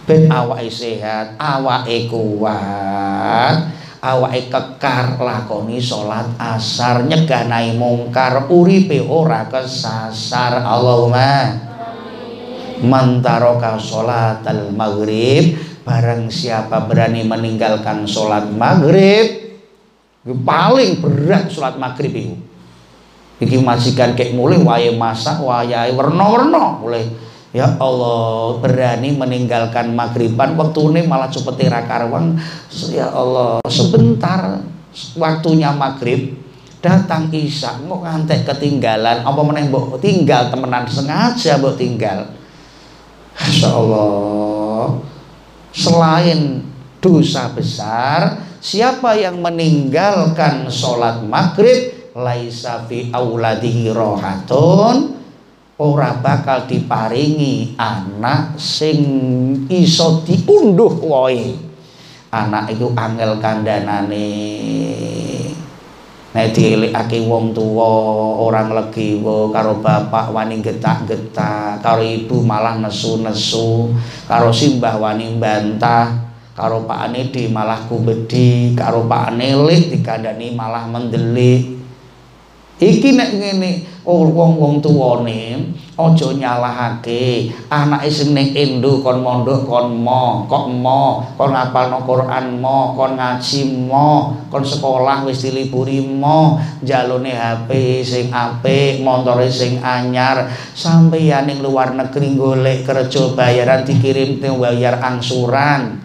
Ben 0.05 0.29
awake 0.29 0.69
sehat 0.69 1.35
awake 1.41 2.07
kuat 2.07 3.57
awake 4.05 4.53
kekar 4.53 5.17
lakoni 5.17 5.81
salat 5.81 6.29
asar 6.37 7.09
nyegah 7.09 7.49
nai 7.49 7.73
mungkar 7.73 8.47
uripe 8.47 9.01
ora 9.01 9.49
kesasar. 9.49 10.61
Allahumma 10.61 11.74
mantaroka 12.83 13.79
salat 13.79 14.43
al 14.43 14.73
maghrib 14.73 15.55
barang 15.85 16.27
siapa 16.27 16.89
berani 16.89 17.23
meninggalkan 17.23 18.09
salat 18.09 18.49
maghrib 18.49 19.45
paling 20.25 20.99
berat 20.99 21.47
salat 21.53 21.77
maghrib 21.77 22.11
itu. 22.11 22.35
Iki 23.35 23.59
majikan 23.61 24.15
kayak 24.15 24.31
mulai 24.31 24.63
wae 24.63 24.89
masak 24.95 25.43
wae 25.43 25.91
werna-werna 25.91 26.79
mulai 26.79 27.03
Ya 27.55 27.71
Allah 27.79 28.59
berani 28.59 29.15
meninggalkan 29.15 29.95
maghriban 29.95 30.59
waktu 30.59 30.79
ini 30.91 31.01
malah 31.07 31.31
cepet 31.31 31.71
karawang 31.87 32.35
ya 32.91 33.07
Allah 33.07 33.63
sebentar 33.71 34.59
waktunya 35.15 35.71
maghrib 35.71 36.35
datang 36.83 37.31
isya 37.31 37.79
kok 37.79 38.03
ngantek 38.03 38.43
ketinggalan 38.43 39.23
apa 39.23 39.39
mbok 39.39 40.03
tinggal 40.03 40.51
temenan 40.51 40.83
sengaja 40.83 41.55
mbok 41.55 41.79
tinggal 41.79 42.27
Masya 43.35 43.69
Allah 43.69 45.03
selain 45.75 46.63
dosa 47.03 47.51
besar 47.51 48.39
siapa 48.63 49.13
yang 49.19 49.43
meninggalkan 49.43 50.71
sholat 50.71 51.21
maghrib 51.27 52.09
laisa 52.15 52.87
fi 52.87 53.11
auladihi 53.11 53.91
rohatun 53.91 55.19
ora 55.75 56.15
bakal 56.23 56.63
diparingi 56.63 57.75
anak 57.75 58.55
sing 58.55 59.03
iso 59.67 60.23
diunduh 60.23 60.95
wae 61.03 61.59
anak 62.31 62.71
itu 62.71 62.87
angel 62.95 63.35
kandhanane 63.43 64.31
nek 66.35 66.51
dielikake 66.51 67.23
wong 67.23 67.55
tuwa 67.55 67.87
orang 68.43 68.75
legiwa 68.75 69.55
karo 69.55 69.79
bapak 69.79 70.35
wani 70.35 70.59
getak-getak 70.59 71.79
karo 71.79 72.03
ibu 72.03 72.43
malah 72.43 72.75
nesu-nesu 72.75 73.95
karo 74.27 74.51
simbah 74.51 74.99
wani 74.99 75.39
bantah 75.39 76.11
karo 76.51 76.83
pakane 76.83 77.31
di 77.31 77.47
malah 77.47 77.87
kubedi 77.87 78.75
karo 78.75 79.07
pakane 79.07 79.63
lik 79.63 79.95
dikandani 79.95 80.51
malah 80.51 80.83
mendelik 80.91 81.74
iki 82.85 83.17
nek 83.17 83.33
ngene 83.33 83.71
oh 84.05 84.29
wong-wong 84.29 84.77
tuwane 84.85 85.73
aja 85.97 86.29
nyalahake 86.37 87.49
anake 87.73 88.09
sing 88.13 88.37
ning 88.37 88.53
endo 88.53 89.01
kon 89.01 89.25
mondok 89.25 89.65
kon 89.65 89.89
mo 90.05 90.45
kok 90.45 90.69
mo 90.69 91.25
kon 91.33 91.49
ngapalno 91.49 92.05
Quran 92.05 92.61
mo 92.61 92.93
kon 92.93 93.17
ngaji 93.17 93.89
mo 93.89 94.37
kon 94.53 94.61
sekolah 94.61 95.25
wis 95.25 95.41
diliburi 95.41 96.05
mo 96.05 96.61
jalone 96.85 97.33
HP 97.33 98.03
sing 98.05 98.29
apik 98.29 99.01
montore 99.01 99.49
sing 99.49 99.81
anyar. 99.81 100.53
Sampeyan 100.77 101.49
ning 101.49 101.65
luar 101.65 101.97
negeri 101.97 102.37
golek 102.37 102.85
kerja 102.85 103.33
bayaran 103.33 103.81
dikirim 103.87 104.37
bayar 104.37 105.01
angsuran 105.01 106.04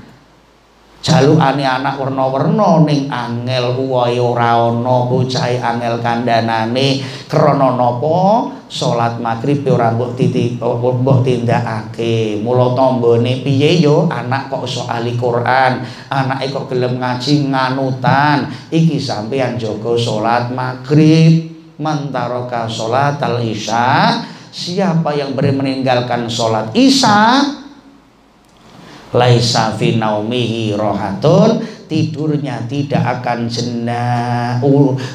jalukane 1.00 1.64
anak 1.64 1.96
werna-werna 1.96 2.84
ning 2.84 3.08
angel 3.08 3.72
kuwae 3.72 4.20
ora 4.20 4.68
ana 4.68 5.08
bocahe 5.08 5.56
angel 5.56 5.96
kandhanane 6.00 7.00
krana 7.28 7.76
napa? 7.76 8.52
Salat 8.70 9.18
maghrib 9.18 9.66
ora 9.66 9.90
mbok 9.90 10.14
titi 10.14 10.54
mbok 10.60 11.26
tindakake. 11.26 12.38
Mula 12.38 12.70
tambane 12.78 13.42
piye 13.42 13.82
yo? 13.82 14.06
Anak 14.06 14.46
kok 14.46 14.62
iso 14.62 14.86
ahli 14.86 15.18
Quran 15.18 15.82
anake 16.06 16.54
kok 16.54 16.70
gelem 16.70 17.02
ngaji 17.02 17.50
nganutan. 17.50 18.46
Iki 18.70 18.96
sampeyan 19.02 19.58
jaga 19.58 19.98
salat 19.98 20.54
maghrib. 20.54 21.50
Mantaraka 21.80 22.68
salat 22.68 23.16
al 23.24 23.40
isya 23.40 24.20
siapa 24.52 25.16
yang 25.16 25.32
meninggalkan 25.32 26.28
salat 26.28 26.68
isya 26.76 27.40
laisa 29.14 29.74
fi 29.74 29.98
naumihi 29.98 30.74
rohatun. 30.78 31.80
Tidurnya 31.90 32.70
tidak 32.70 33.02
akan 33.18 33.50
jenak. 33.50 34.62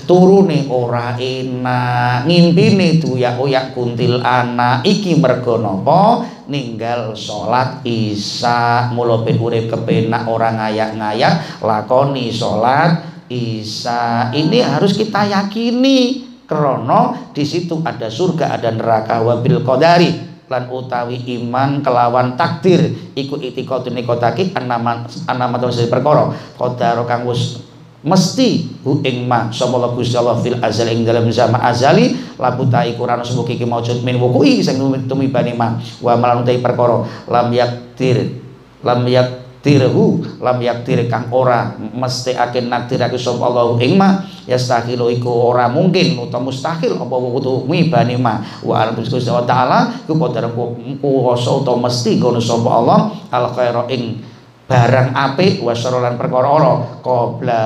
Turune 0.03 0.67
ora 0.67 1.15
enak. 1.15 2.27
Ngimpine 2.27 2.99
tuyak 2.99 3.39
uyak 3.39 3.71
kuntil 3.71 4.19
anak. 4.19 4.83
Iki 4.83 5.23
mergo 5.23 5.55
napa 5.55 6.27
ninggal 6.51 7.15
salat 7.15 7.79
isya. 7.87 8.91
Mula 8.91 9.23
ben 9.23 9.39
urip 9.39 9.71
kepenak 9.71 10.27
ora 10.27 10.51
ngayak-ngayak 10.51 11.63
lakoni 11.63 12.27
salat 12.27 13.23
isya. 13.31 14.35
Ini 14.35 14.75
harus 14.75 14.99
kita 14.99 15.31
yakini. 15.31 16.27
Krono 16.45 17.33
di 17.33 17.41
situ 17.41 17.81
ada 17.81 18.11
surga 18.11 18.51
ada 18.59 18.69
neraka. 18.69 19.23
Wabil 19.23 19.63
qadari 19.63 20.34
lan 20.45 20.69
utawi 20.69 21.17
iman 21.39 21.81
kelawan 21.81 22.37
takdir 22.37 22.93
iku 23.17 23.41
itikadun 23.41 23.97
nikotaki 23.97 24.53
anaman 24.53 25.09
anamat 25.25 25.69
sing 25.73 25.89
perkara. 25.89 26.33
Qadar 26.57 27.01
kang 27.09 27.25
wis 27.25 27.61
mesti 28.05 28.69
hu 28.85 29.01
ing 29.01 29.25
ma 29.25 29.49
sapa 29.49 29.81
Gusti 29.97 30.13
Allah 30.13 30.37
fil 30.37 30.61
azal 30.61 30.89
ing 30.93 31.01
dalam 31.01 31.25
zaman 31.33 31.57
azali 31.57 32.13
labu 32.37 32.69
ta 32.69 32.85
iku 32.85 33.09
ora 33.09 33.17
semugi 33.25 33.57
ki 33.57 33.65
maujud 33.65 34.05
min 34.05 34.21
wuku'i 34.21 34.61
sing 34.61 34.77
tumibane 35.09 35.57
ma. 35.57 35.81
Wa 36.01 36.13
malan 36.13 36.45
perkara 36.45 37.05
lam 37.25 37.47
yaktir 37.49 38.41
lam 38.85 39.01
yak 39.09 39.44
tirhu 39.65 40.21
lam 40.45 40.61
yaktir 40.61 41.09
kang 41.09 41.33
ora 41.33 41.73
mesti 41.73 42.37
akin 42.37 42.69
naktirake 42.69 43.17
sapa 43.17 43.49
Allah 43.49 43.73
ing 43.81 43.97
ma 43.97 44.21
yastahilu 44.45 45.09
iku 45.09 45.49
ora 45.49 45.65
mungkin 45.65 46.21
utawa 46.21 46.53
mustahil 46.53 46.93
apa 46.93 47.15
wudu 47.17 47.65
mibani 47.65 48.13
ma. 48.13 48.45
Wa 48.61 48.85
alam 48.85 49.01
Gusti 49.01 49.25
taala 49.25 50.05
ku 50.05 50.13
qadar 50.13 50.53
kuwasa 50.53 51.49
utawa 51.57 51.89
mesti 51.89 52.21
ngono 52.21 52.37
sapa 52.37 52.69
Allah 52.69 53.09
al 53.33 53.49
khaira 53.49 53.89
ing 53.89 54.21
barang 54.69 55.17
apik 55.17 55.65
wa 55.65 55.73
syarran 55.73 56.13
perkara 56.13 56.45
ora 56.45 56.71
qabla 57.01 57.61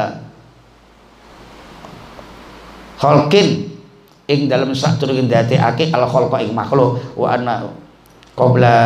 khalqin. 2.96 3.68
Ing 4.30 4.46
dalam 4.48 4.72
sadurunge 4.72 5.28
ndadekake 5.28 5.92
al 5.92 6.08
khalqa 6.08 6.40
ing 6.48 6.56
makhluk 6.56 6.96
wa 7.20 7.28
anna 7.28 7.68
qabla 8.40 8.78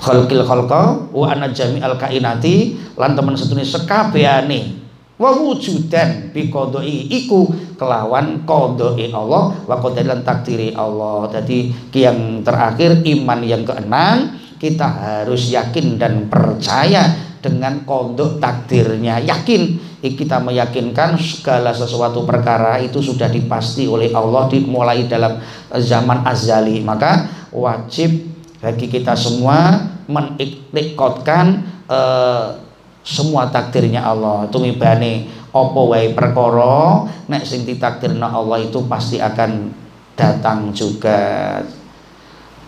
khalqil 0.00 0.42
khalqa 0.42 1.12
wa 1.12 1.26
anna 1.28 1.52
jami'al 1.52 2.00
kainati 2.00 2.80
lan 2.96 3.12
temen 3.12 3.36
setune 3.36 3.62
sekabehane 3.62 4.80
wa 5.20 5.36
wujudan 5.36 6.32
bi 6.32 6.48
qadai 6.48 7.12
iku 7.12 7.52
kelawan 7.76 8.48
qadai 8.48 9.12
Allah 9.12 9.52
wa 9.68 9.76
qadai 9.76 10.08
lan 10.08 10.24
takdiri 10.24 10.72
Allah. 10.72 11.28
Jadi 11.28 11.92
yang 11.92 12.40
terakhir 12.40 13.04
iman 13.04 13.40
yang 13.44 13.62
keenam 13.68 14.40
kita 14.56 14.88
harus 14.88 15.52
yakin 15.52 16.00
dan 16.00 16.32
percaya 16.32 17.28
dengan 17.40 17.84
kodok 17.84 18.40
takdirnya. 18.40 19.20
Yakin 19.20 19.92
kita 20.00 20.40
meyakinkan 20.40 21.20
segala 21.20 21.72
sesuatu 21.76 22.24
perkara 22.24 22.80
itu 22.80 23.00
sudah 23.00 23.28
dipasti 23.28 23.84
oleh 23.88 24.12
Allah 24.12 24.48
dimulai 24.48 25.04
dalam 25.08 25.40
zaman 25.72 26.24
azali. 26.24 26.80
Maka 26.80 27.28
wajib 27.52 28.29
bagi 28.60 28.86
kita 28.92 29.16
semua 29.16 29.88
meniktikotkan 30.04 31.64
uh, 31.88 32.60
semua 33.00 33.48
takdirnya 33.48 34.04
Allah. 34.04 34.46
Tumibane 34.52 35.26
apa 35.50 35.80
wae 35.82 36.12
perkara 36.12 37.08
nek 37.26 37.42
sing 37.42 37.64
ditakdirna 37.66 38.28
Allah 38.28 38.60
itu 38.62 38.84
pasti 38.86 39.16
akan 39.18 39.72
datang 40.14 40.70
juga. 40.76 41.58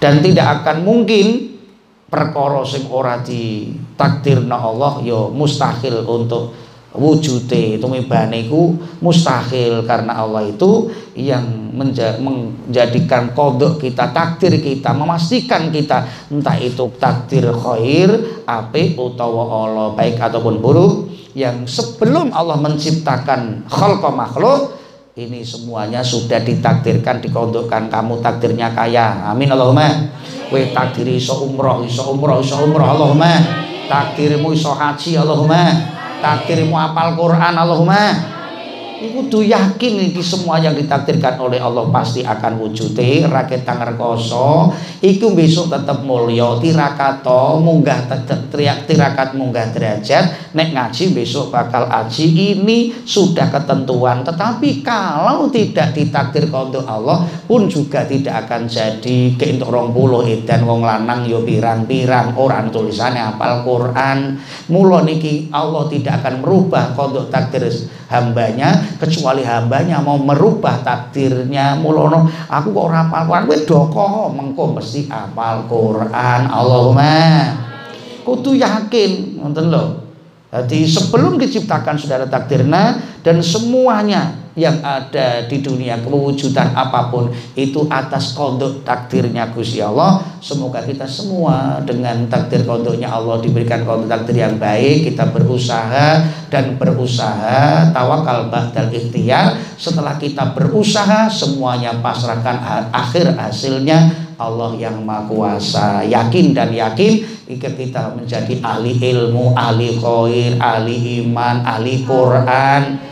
Dan 0.03 0.19
tidak 0.19 0.65
akan 0.65 0.83
mungkin 0.83 1.55
perkara 2.09 2.65
sing 2.67 2.89
ora 2.91 3.21
ditakdirna 3.23 4.57
Allah 4.59 4.99
ya 5.05 5.31
mustahil 5.31 6.03
untuk 6.03 6.57
wujude 6.93 7.81
tumibane 7.81 8.45
iku 8.45 8.77
mustahil 9.01 9.81
karena 9.89 10.21
Allah 10.21 10.45
itu 10.45 10.93
yang 11.17 11.73
menjadikan 11.73 13.33
kodok 13.33 13.81
kita 13.81 14.13
takdir 14.13 14.61
kita 14.61 14.93
memastikan 14.93 15.73
kita 15.73 16.05
entah 16.29 16.57
itu 16.61 16.93
takdir 17.01 17.49
khair 17.49 18.45
api 18.45 18.93
utawa 19.01 19.43
Allah 19.65 19.89
baik 19.97 20.21
ataupun 20.21 20.61
buruk 20.61 21.09
yang 21.33 21.65
sebelum 21.65 22.29
Allah 22.37 22.61
menciptakan 22.61 23.65
khalqa 23.73 24.13
makhluk 24.13 24.77
ini 25.17 25.45
semuanya 25.45 26.01
sudah 26.01 26.41
ditakdirkan 26.41 27.21
dikodokkan 27.21 27.93
kamu 27.93 28.25
takdirnya 28.25 28.73
kaya. 28.73 29.29
Amin 29.29 29.53
Allahumma. 29.53 30.09
We 30.49 30.73
takdiri 30.73 31.21
iso 31.21 31.37
umroh 31.45 31.85
iso 31.85 32.17
umroh 32.17 32.41
iso 32.41 32.57
umroh 32.65 32.97
Allahumma. 32.97 33.45
Takdirmu 33.93 34.57
iso 34.57 34.73
haji 34.73 35.21
Allahumma 35.21 36.01
takdirmu 36.23 36.79
apal 36.79 37.19
Quran 37.19 37.55
Allahumma 37.59 38.32
kudu 39.11 39.43
yakin 39.43 40.13
iki 40.13 40.23
semua 40.23 40.63
yang 40.63 40.79
ditakdirkan 40.79 41.41
oleh 41.43 41.59
Allah 41.59 41.91
pasti 41.91 42.23
akan 42.23 42.63
wujute 42.63 43.27
rakyat 43.27 43.67
kang 43.67 43.83
rekoso 43.83 44.71
iku 45.03 45.35
besok 45.35 45.75
tetep 45.75 46.07
mulya 46.07 46.61
tirakato 46.63 47.59
munggah 47.59 48.07
teriak 48.53 48.85
tirakat 48.87 49.35
munggah 49.35 49.73
derajat. 49.73 50.53
Nek 50.53 50.77
ngaji 50.77 51.05
besok 51.17 51.49
bakal 51.51 51.89
aji. 51.89 52.55
Ini 52.57 53.03
sudah 53.03 53.49
ketentuan 53.49 54.21
tetapi 54.23 54.85
kalau 54.85 55.49
tidak 55.49 55.97
ditakdir 55.97 56.53
untuk 56.53 56.85
Allah 56.85 57.25
pun 57.49 57.67
juga 57.67 58.05
tidak 58.05 58.47
akan 58.47 58.69
jadi. 58.69 59.35
Ke 59.41 59.57
untuk 59.57 59.73
puluh 59.97 60.29
edan 60.29 60.69
wong 60.69 60.85
lanang 60.85 61.25
yo 61.25 61.41
pirang-pirang. 61.41 62.37
Orang 62.37 62.69
tulisannya 62.69 63.37
apal 63.37 63.65
Quran. 63.65 64.37
Mulo 64.69 65.01
niki 65.01 65.49
Allah 65.51 65.89
tidak 65.89 66.21
akan 66.23 66.45
merubah 66.45 66.93
untuk 66.93 67.33
takdir 67.33 67.65
hambanya 68.13 69.01
kecuali 69.01 69.41
hambanya 69.41 70.05
mau 70.05 70.21
merubah 70.21 70.85
takdirnya 70.85 71.81
mulono. 71.81 72.29
Aku 72.53 72.77
kok 72.77 72.85
ora 72.93 73.09
hafal 73.09 73.25
Quran? 73.25 73.45
Kowe 73.49 73.59
doko 73.65 74.07
mengko 74.29 74.65
mesti 74.77 75.09
hafal 75.09 75.65
Quran. 75.65 76.41
Allahumma. 76.53 77.17
Kudu 78.23 78.53
yakin 78.61 79.41
ngoten 79.41 79.73
lho. 79.73 79.85
Jadi 80.53 80.85
sebelum 80.85 81.41
diciptakan 81.41 81.97
sudah 81.97 82.21
ada 82.21 82.29
takdirnya 82.29 83.01
dan 83.25 83.41
semuanya 83.41 84.42
yang 84.53 84.85
ada 84.85 85.49
di 85.49 85.65
dunia 85.65 85.97
kewujudan 86.05 86.77
apa 86.77 87.09
pun 87.09 87.33
itu 87.57 87.89
atas 87.89 88.37
kodok 88.37 88.85
takdirnya 88.85 89.49
Gusti 89.53 89.81
Allah. 89.81 90.21
Semoga 90.43 90.85
kita 90.85 91.09
semua 91.09 91.81
dengan 91.87 92.29
takdir 92.29 92.69
kodoknya 92.69 93.09
Allah 93.09 93.41
diberikan 93.41 93.87
kodok 93.89 94.09
takdir 94.11 94.45
yang 94.45 94.61
baik 94.61 95.09
kita 95.09 95.33
berusaha 95.33 96.21
dan 96.53 96.77
berusaha 96.77 97.89
tawakal 97.97 98.53
ba'dal 98.53 98.93
ikhtiar 98.93 99.57
setelah 99.81 100.21
kita 100.21 100.53
berusaha 100.53 101.33
semuanya 101.33 101.97
pasrahkan 102.05 102.89
akhir 102.93 103.33
hasilnya. 103.39 104.33
Allah 104.43 104.75
yang 104.75 105.07
Maha 105.07 105.31
Kuasa 105.31 106.03
yakin 106.03 106.51
dan 106.51 106.75
yakin 106.75 107.23
kita 107.47 108.11
menjadi 108.19 108.59
ahli 108.59 108.99
ilmu 108.99 109.55
ahli 109.55 109.95
khair 110.03 110.59
ahli 110.59 111.23
iman 111.23 111.63
ahli 111.63 112.03
Quran 112.03 113.12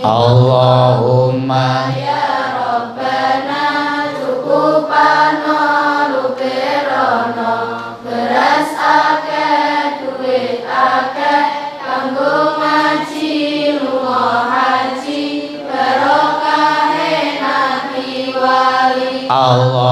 Allahumma 0.00 1.92
ya 1.92 2.56
Rabbana 2.56 4.08
cukupano 4.16 5.60
luperono 6.08 7.52
beras 8.00 8.72
ake 8.80 9.52
duit 10.00 10.64
ake 10.64 11.36
kanggo 11.84 12.56
ngaji 12.56 13.76
lunga 13.76 14.24
haji 14.48 15.24
barokah 15.68 16.96
nabi 17.44 18.32
wali. 18.32 19.28
Allahumma 19.28 19.89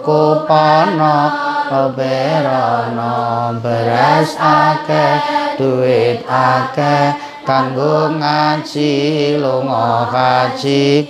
Cukupono 0.00 1.28
oberono 1.68 3.52
beras 3.60 4.32
akeh 4.40 5.20
duit 5.60 6.24
akeh 6.24 7.20
kanggo 7.44 8.08
ngaji 8.16 9.36
lunga 9.36 10.08
haji. 10.08 11.04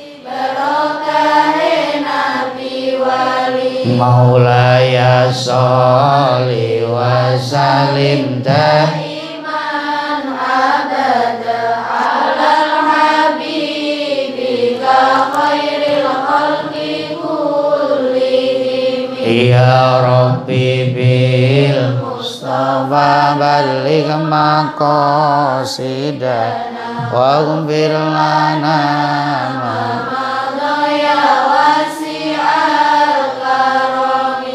Maulaya 3.95 5.31
sholli 5.31 6.83
wa 6.83 7.39
salim 7.39 8.43
daiman 8.43 9.00
Balik 23.39 24.09
maqasidana 24.27 24.81
wa 27.15 27.39
ghfir 27.45 27.93
lana 27.95 28.79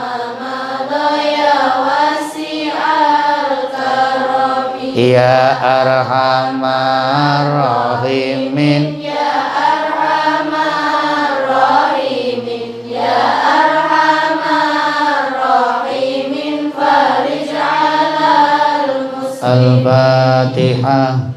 Ya 4.97 5.53
Arhamar 5.61 7.45
Rahimin. 7.45 8.97
Ya 8.97 9.29
Arhamar 9.53 11.37
Rahimin. 11.45 12.81
Ya 12.89 13.21
Arhamar 13.61 15.37
Rahimin. 15.37 16.73
Farij 16.73 17.53
alal 17.53 18.89
Al-Fatihah 19.37 21.36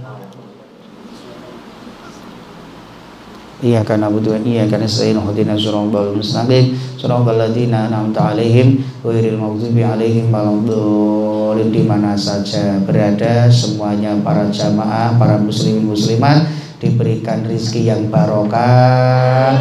Iyyaka 3.60 4.00
na'budu 4.00 4.32
wa 4.32 4.40
iyyaka 4.40 4.80
nasta'in. 4.80 5.20
Ihdinas 5.20 5.60
siratal 5.60 6.16
mustaqim. 6.16 6.72
Siratal 6.96 7.36
ladzina 7.36 7.92
an'amta 7.92 8.32
'alaihim 8.32 8.80
ghairil 9.04 9.36
maghdubi 9.36 9.84
'alaihim 9.84 10.32
waladdallin. 10.32 11.68
Di 11.68 11.84
mana 11.84 12.16
saja 12.16 12.80
berada 12.80 13.52
semuanya 13.52 14.16
para 14.24 14.48
jamaah 14.48 15.12
para 15.20 15.36
muslimin 15.36 15.92
muslimat 15.92 16.48
diberikan 16.80 17.44
rizki 17.44 17.84
yang 17.84 18.08
barokah. 18.08 19.60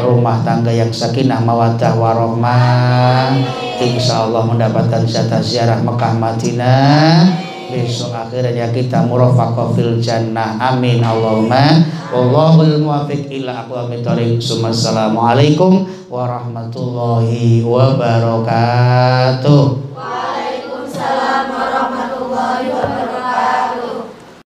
Rumah 0.00 0.40
tangga 0.40 0.72
yang 0.72 0.88
sakinah 0.88 1.44
mawaddah 1.44 1.92
warahmah. 1.92 3.36
Insya 3.76 4.24
Allah 4.24 4.44
mendapatkan 4.48 5.04
jatah 5.04 5.44
ziarah 5.44 5.84
Mekah 5.84 6.16
Madinah 6.16 7.51
besok 7.72 8.12
akhirnya 8.12 8.68
kita 8.70 9.08
murafaqah 9.08 9.72
fil 9.72 9.96
jannah. 9.98 10.60
Amin. 10.60 11.00
Allahumma. 11.00 11.88
Wallahul 12.12 12.84
muwafiq 12.84 13.32
ila 13.40 13.64
aqwamit 13.64 14.04
thoriq. 14.04 14.36
Assalamualaikum 14.38 15.88
warahmatullahi 16.12 17.64
wabarakatuh 17.64 19.02